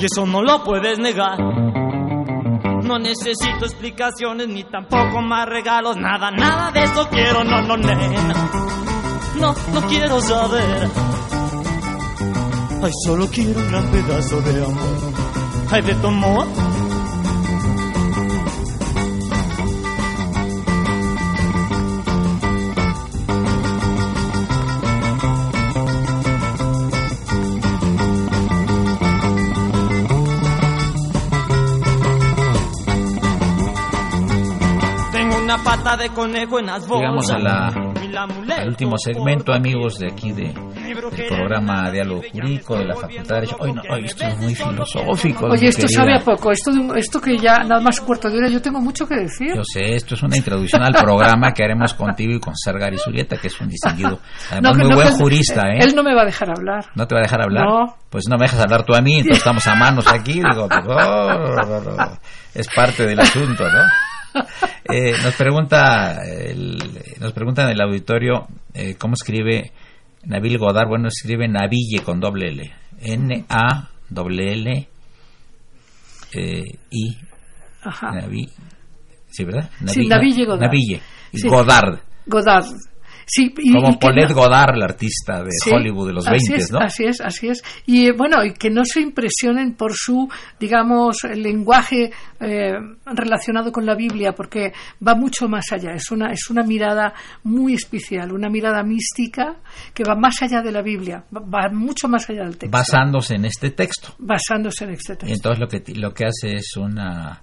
[0.00, 1.38] Y eso no lo puedes negar.
[2.84, 5.96] No necesito explicaciones ni tampoco más regalos.
[5.96, 8.34] Nada, nada de eso quiero, no, no, nena.
[9.40, 10.88] No, no quiero saber.
[12.82, 15.14] Ay, solo quiero un gran pedazo de amor.
[15.70, 16.46] Ay, de tu amor.
[35.96, 41.26] De conejo en las Llegamos a la, al último segmento, amigos, de aquí de, del
[41.28, 43.56] programa Diálogo Jurídico de la Facultad de Derecho.
[43.60, 45.46] Hoy, no, hoy esto es muy filosófico.
[45.46, 46.00] Oye, esto querida.
[46.00, 46.50] sabe a poco.
[46.50, 49.16] Esto, de un- esto que ya nada más cuarto de hora, yo tengo mucho que
[49.16, 49.52] decir.
[49.54, 52.98] Yo sé, esto es una introducción al programa que haremos contigo y con Sergar y
[52.98, 54.18] Zurieta, que es un distinguido,
[54.50, 55.78] además No, muy no, buen que- jurista, ¿eh?
[55.80, 56.84] Él no me va a dejar hablar.
[56.94, 57.64] ¿No te va a dejar hablar?
[57.66, 57.96] No.
[58.10, 60.34] Pues no me dejas hablar tú a mí, entonces estamos a manos aquí.
[60.34, 62.18] Digo, pues, oh,
[62.54, 63.82] es parte del asunto, ¿no?
[64.92, 66.76] Eh, nos pregunta, el,
[67.20, 69.72] nos preguntan en el auditorio eh, cómo escribe
[70.24, 70.88] Nabil Godard.
[70.88, 72.72] Bueno, escribe Naville con doble L.
[73.00, 74.88] N-A doble L
[76.34, 77.16] eh, I.
[77.82, 78.10] Ajá.
[78.12, 78.50] Navi-
[79.30, 79.70] sí, ¿verdad?
[79.86, 80.62] Sí, Naville Godard.
[80.62, 81.00] Naville.
[81.32, 81.48] Sí.
[81.48, 82.00] Godard.
[82.26, 82.64] Godard.
[83.26, 86.48] Sí, y, Como y Paulette no- Godard, la artista de Sí, Hollywood de los así
[86.50, 86.78] 20, es, ¿no?
[86.80, 87.62] Así es, así es.
[87.86, 90.28] Y eh, bueno, y que no se impresionen por su,
[90.60, 92.10] digamos, el lenguaje
[92.40, 92.72] eh,
[93.06, 94.72] relacionado con la Biblia, porque
[95.06, 95.92] va mucho más allá.
[95.94, 97.14] Es una, es una mirada
[97.44, 99.56] muy especial, una mirada mística
[99.94, 102.76] que va más allá de la Biblia, va, va mucho más allá del texto.
[102.76, 104.14] Basándose en este texto.
[104.18, 105.34] basándose en este Y texto.
[105.34, 107.40] entonces lo que, lo que hace es una...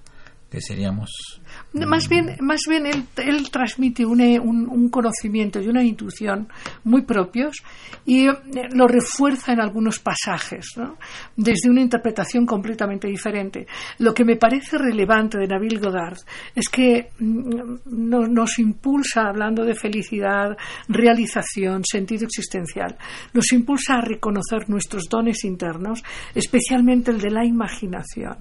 [0.49, 1.40] que seríamos?
[1.73, 6.49] Más bien, más bien él, él transmite un, eh, un- un conocimiento y una intuición
[6.83, 7.63] muy propios
[8.05, 8.33] y eh,
[8.73, 10.97] lo refuerza en algunos pasajes, ¿no?
[11.37, 13.67] desde una interpretación completamente diferente.
[13.99, 16.17] Lo que me parece relevante de Nabil Godard
[16.53, 20.57] es que mm, no- nos impulsa, hablando de felicidad,
[20.89, 22.97] realización, sentido existencial,
[23.33, 26.03] nos impulsa a reconocer nuestros dones internos,
[26.35, 28.35] especialmente el de la imaginación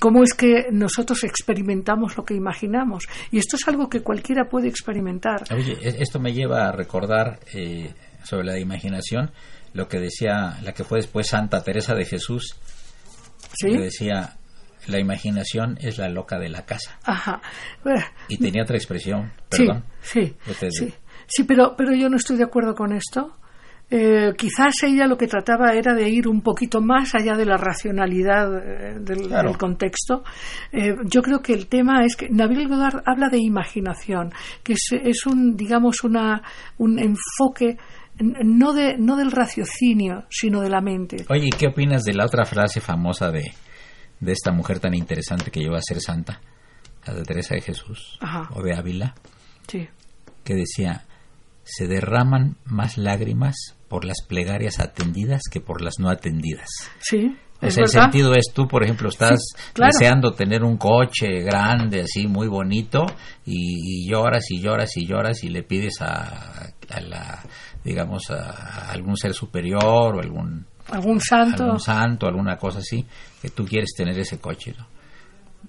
[0.00, 3.04] cómo es que nosotros experimentamos lo que imaginamos.
[3.30, 5.44] Y esto es algo que cualquiera puede experimentar.
[5.52, 7.92] Oye, esto me lleva a recordar eh,
[8.24, 9.30] sobre la imaginación
[9.72, 12.56] lo que decía la que fue después Santa Teresa de Jesús,
[13.54, 13.68] ¿Sí?
[13.70, 14.36] que decía,
[14.86, 16.98] la imaginación es la loca de la casa.
[17.04, 17.40] Ajá.
[18.28, 19.84] Y tenía otra expresión, Sí, perdón.
[20.02, 20.94] sí, te- sí.
[21.28, 23.36] Sí, pero, pero yo no estoy de acuerdo con esto.
[23.88, 27.56] Eh, quizás ella lo que trataba era de ir un poquito más allá de la
[27.56, 29.50] racionalidad eh, del, Claro.
[29.50, 30.24] del contexto.
[30.72, 34.32] Eh, yo creo que el tema es que Nabil Godard habla de imaginación,
[34.64, 36.42] que es, es un, digamos, una,
[36.78, 37.76] un enfoque
[38.18, 41.24] no, de, no del raciocinio, sino de la mente.
[41.28, 43.52] Oye, ¿y qué opinas de la otra frase famosa de,
[44.18, 46.40] de esta mujer tan interesante que llegó a ser santa,
[47.06, 48.48] la de Teresa de Jesús, Ajá.
[48.52, 49.14] o de Ávila,
[49.68, 49.86] Sí.
[50.42, 51.04] que decía,
[51.62, 56.68] se derraman más lágrimas por las plegarias atendidas que por las no atendidas.
[57.00, 58.02] Sí, O es sea, el verdad.
[58.10, 59.90] sentido es tú, por ejemplo, estás Sí, claro.
[59.92, 63.06] deseando tener un coche grande, así muy bonito,
[63.44, 67.42] y, y lloras y lloras y lloras y le pides a, a la,
[67.84, 71.64] digamos, a, a algún ser superior o algún, Algún santo.
[71.64, 73.04] algún santo, alguna cosa así,
[73.42, 74.86] que tú quieres tener ese coche, ¿no?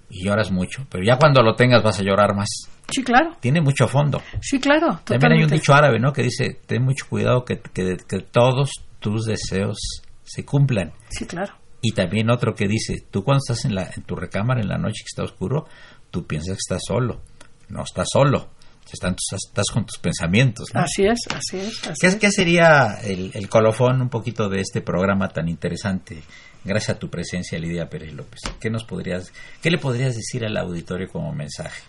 [0.10, 2.48] Y lloras mucho, pero ya cuando lo tengas vas a llorar más.
[2.90, 3.36] Sí, claro.
[3.40, 4.22] Tiene mucho fondo.
[4.42, 5.00] Sí, claro.
[5.04, 5.56] También hay un totalmente.
[5.56, 6.14] dicho árabe, ¿no?
[6.14, 9.78] Que dice, ten mucho cuidado que, que, que todos tus deseos
[10.24, 10.94] se cumplan.
[11.10, 11.54] Sí, claro.
[11.82, 14.78] Y también otro que dice, tú cuando estás en, la, en tu recámara en la
[14.78, 15.68] noche que está oscuro,
[16.12, 17.22] tú piensas que estás solo.
[17.70, 18.50] No estás solo.
[18.92, 20.70] Estás, estás con tus pensamientos.
[20.74, 20.80] ¿no?
[20.80, 21.88] Así es, así es.
[21.88, 22.16] así ¿Qué, es.
[22.16, 26.24] qué sería el, el colofón un poquito de este programa tan interesante?
[26.64, 28.40] Gracias a tu presencia, Lidia Pérez López.
[28.62, 31.82] ¿Qué, nos podrías, ¿Qué le podrías decir al auditorio como mensaje?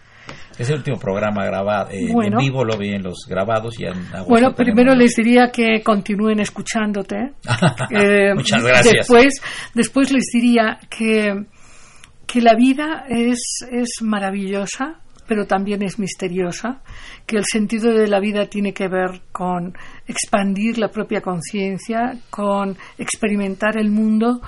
[0.59, 2.39] Es el último programa grabado eh, Bueno.
[2.41, 3.95] en vivo, lo vi en los grabados y en
[4.29, 7.33] Bueno, primero tenemos- les diría que continúen escuchándote.
[7.91, 8.95] Eh, Muchas gracias.
[9.09, 9.41] Después,
[9.75, 11.45] después les diría que,
[12.27, 16.81] que la vida es, es maravillosa, pero también es misteriosa,
[17.27, 19.75] que el sentido de la vida tiene que ver con
[20.07, 24.41] expandir la propia conciencia, con experimentar el mundo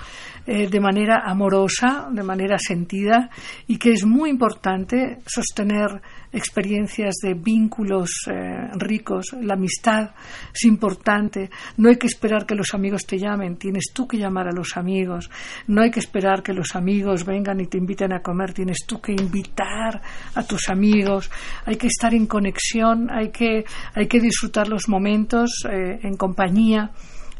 [0.53, 3.31] eh, de manera amorosa, de manera sentida,
[3.69, 9.27] y que es muy importante sostener experiencias de vínculos eh, ricos.
[9.41, 10.11] La amistad
[10.53, 11.51] es importante.
[11.77, 14.77] No hay que esperar que los amigos te llamen, tienes tú que llamar a los
[14.77, 15.31] amigos.
[15.69, 19.01] No hay que esperar que los amigos vengan y te inviten a comer, tienes tú
[19.01, 20.03] que invitar
[20.35, 21.31] a tus amigos.
[21.65, 26.91] Hay que estar en conexión, hay que, hay que disfrutar los momentos eh, en compañía.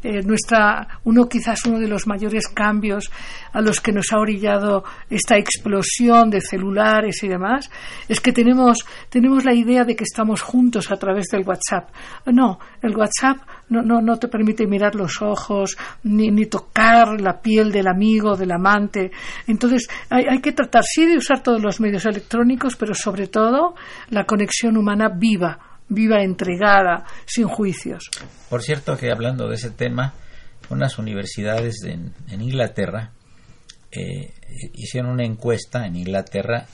[0.03, 3.11] Eh, nuestra, uno quizás uno de los mayores cambios
[3.53, 7.69] a los que nos ha orillado esta explosión de celulares y demás,
[8.07, 8.79] es que tenemos,
[9.09, 11.89] tenemos la idea de que estamos juntos a través del WhatsApp.
[12.25, 13.37] No, el WhatsApp
[13.69, 18.35] no, no, no te permite mirar los ojos, ni, ni tocar la piel del amigo,
[18.35, 19.11] del amante.
[19.47, 23.75] Entonces, hay, hay que tratar, sí, de usar todos los medios electrónicos, pero sobre todo
[24.09, 28.09] la conexión humana viva, viva, entregada, sin juicios.
[28.49, 30.13] Por cierto, que hablando de ese tema,
[30.69, 33.11] unas universidades en, Inglaterra
[33.91, 34.33] eh,
[34.73, 36.65] hicieron una encuesta en Inglaterra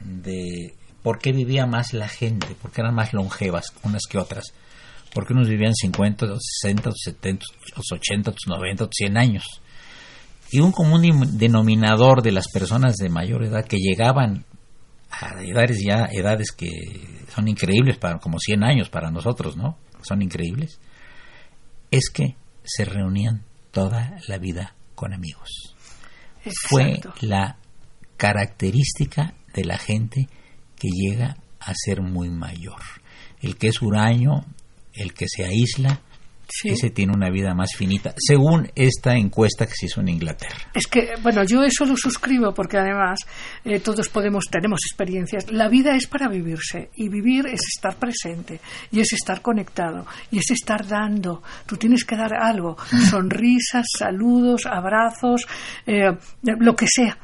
[0.00, 4.52] de por qué vivía más la gente, por qué eran más longevas unas que otras,
[5.14, 6.26] por qué unos vivían 50,
[6.60, 7.46] 60, 70,
[7.90, 9.44] 80, 90, 100 años.
[10.50, 11.02] Y un común
[11.38, 14.44] denominador de las personas de mayor edad que llegaban
[15.10, 16.68] a edades ya, edades que
[17.34, 19.78] son increíbles, para como 100 años para nosotros, ¿no?
[20.02, 20.80] Son increíbles,
[21.90, 25.74] es que se reunían toda la vida con amigos.
[26.68, 27.58] Fue la
[28.16, 30.28] característica de la gente
[30.76, 32.80] que llega a ser muy mayor.
[33.40, 34.44] El que es huraño,
[34.92, 36.02] el que se aísla,
[36.64, 40.56] ese tiene una vida más finita, según esta encuesta que se hizo en Inglaterra.
[40.74, 43.20] Es que, bueno, yo eso lo suscribo porque además
[43.64, 45.50] eh, todos podemos, tenemos experiencias.
[45.52, 50.38] La vida es para vivirse y vivir es estar presente y es estar conectado y
[50.38, 51.42] es estar dando.
[51.66, 52.76] Tú tienes que dar algo,
[53.10, 55.46] sonrisas, saludos, abrazos,
[55.86, 57.18] eh, lo que sea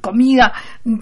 [0.00, 0.52] comida,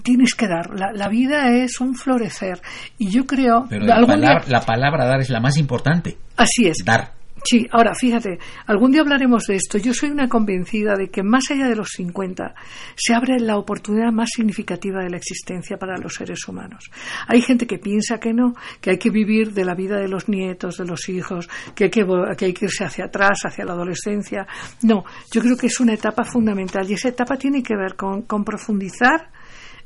[0.03, 0.69] tienes que dar.
[0.73, 2.61] La, la, vida es un florecer.
[2.97, 3.65] Y yo creo.
[3.69, 6.17] Pero la, palabra, la palabra dar es la más importante.
[6.37, 6.77] Así es.
[6.85, 7.18] Dar.
[7.43, 9.77] Sí, ahora fíjate, algún día hablaremos de esto.
[9.77, 12.53] Yo soy una convencida de que más allá de los 50
[12.95, 16.89] se abre la oportunidad más significativa de la existencia para los seres humanos.
[17.27, 20.27] Hay gente que piensa que no, que hay que vivir de la vida de los
[20.27, 22.05] nietos, de los hijos, que hay que,
[22.37, 24.45] que, hay que irse hacia atrás, hacia la adolescencia.
[24.83, 28.23] No, yo creo que es una etapa fundamental y esa etapa tiene que ver con,
[28.23, 29.29] con profundizar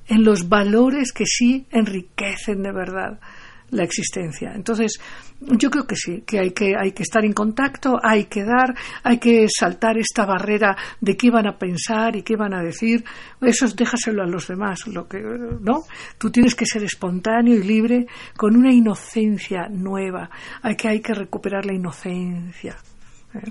[0.07, 3.19] en los valores que sí enriquecen de verdad
[3.71, 4.51] la existencia.
[4.55, 4.99] Entonces,
[5.41, 8.75] yo creo que sí, que hay que, hay que estar en contacto, hay que dar,
[9.03, 13.03] hay que saltar esta barrera de qué van a pensar y qué van a decir.
[13.41, 15.83] Eso déjaselo a los demás, lo que, ¿no?
[16.17, 18.05] Tú tienes que ser espontáneo y libre
[18.37, 20.29] con una inocencia nueva.
[20.61, 22.77] Hay que, hay que recuperar la inocencia.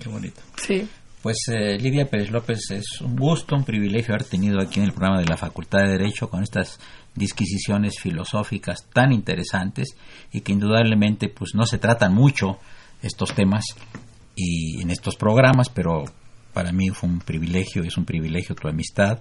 [0.00, 0.40] Qué bonito.
[0.56, 0.88] Sí.
[1.22, 4.92] Pues eh, Lidia Pérez López, es un gusto, un privilegio haber tenido aquí en el
[4.92, 6.80] programa de la Facultad de Derecho con estas
[7.14, 9.96] disquisiciones filosóficas tan interesantes
[10.32, 12.58] y que indudablemente pues no se tratan mucho
[13.02, 13.64] estos temas
[14.34, 16.04] y en estos programas, pero
[16.52, 19.20] para mí fue un privilegio, es un privilegio tu amistad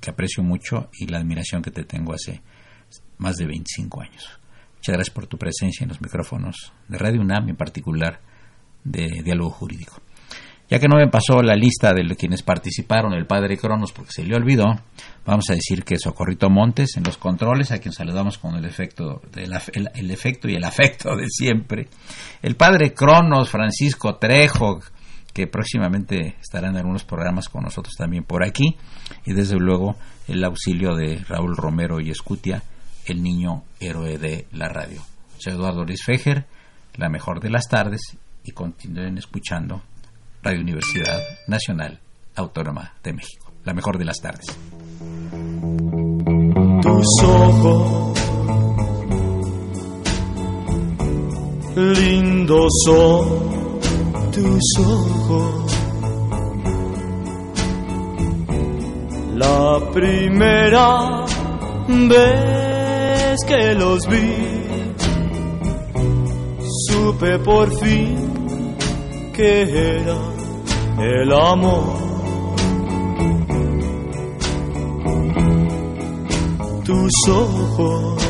[0.00, 2.42] que aprecio mucho y la admiración que te tengo hace
[3.18, 4.38] más de 25 años.
[4.76, 8.20] Muchas gracias por tu presencia en los micrófonos de Radio UNAM, en particular
[8.84, 10.02] de Diálogo Jurídico.
[10.70, 14.24] Ya que no me pasó la lista de quienes participaron, el padre Cronos, porque se
[14.24, 14.64] le olvidó,
[15.26, 19.20] vamos a decir que Socorrito Montes en los controles, a quien saludamos con el efecto,
[19.34, 21.88] el, efecto y el afecto de siempre.
[22.40, 24.80] El padre Cronos, Francisco Trejo,
[25.34, 28.76] que próximamente estarán en algunos programas con nosotros también por aquí.
[29.26, 29.96] Y desde luego
[30.28, 32.62] el auxilio de Raúl Romero y Escutia,
[33.04, 35.02] el niño héroe de la radio.
[35.36, 36.46] Soy Eduardo Luis Fejer,
[36.96, 38.00] la mejor de las tardes,
[38.44, 39.82] y continúen escuchando
[40.44, 41.98] Radio Universidad Nacional
[42.36, 43.50] Autónoma de México.
[43.64, 44.44] La mejor de las tardes.
[46.82, 48.18] Tus ojos,
[51.74, 53.80] lindos son
[54.32, 55.72] tus ojos.
[59.36, 61.24] La primera
[61.88, 64.36] vez que los vi,
[66.86, 68.34] supe por fin
[69.32, 69.62] que
[70.00, 70.33] era
[70.98, 72.04] el amor.
[76.84, 78.28] Tus ojos,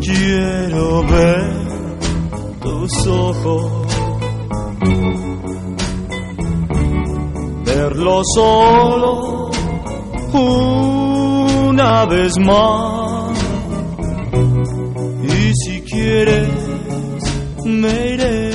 [0.00, 1.68] quiero ver
[2.60, 3.86] tus ojos,
[7.64, 9.50] verlo solo
[10.32, 13.38] una vez más.
[15.22, 16.48] Y si quieres,
[17.64, 18.47] me iré.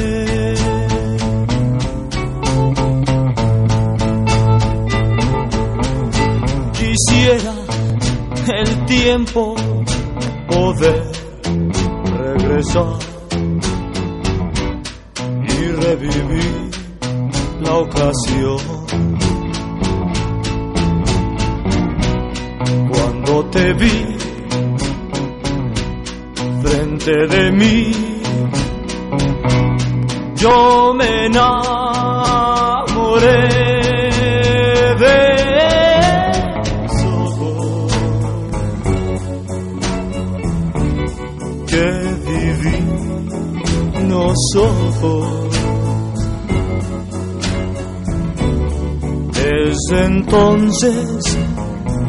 [7.32, 9.56] El tiempo
[10.48, 11.04] poder
[12.06, 12.93] regresar
[49.92, 51.38] entonces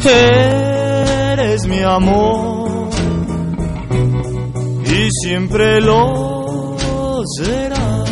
[0.04, 2.90] eres mi amor
[4.84, 6.76] y siempre lo
[7.36, 8.04] será.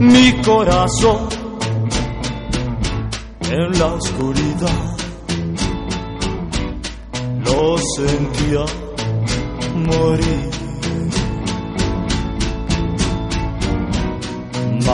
[0.00, 1.28] Mi corazón
[3.50, 4.96] en la oscuridad
[7.44, 8.64] lo sentía
[9.74, 10.57] morir.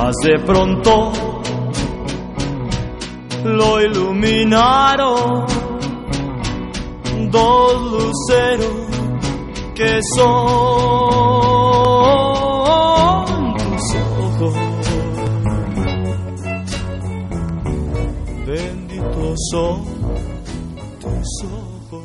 [0.04, 1.12] Mas de pronto
[3.42, 5.46] lo iluminaron
[7.30, 8.84] dos luceros
[9.74, 10.24] que son
[13.56, 14.54] tus ojos.
[18.44, 19.84] Benditos son
[21.00, 22.04] tus ojos.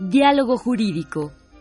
[0.00, 1.32] Diálogo Jurídico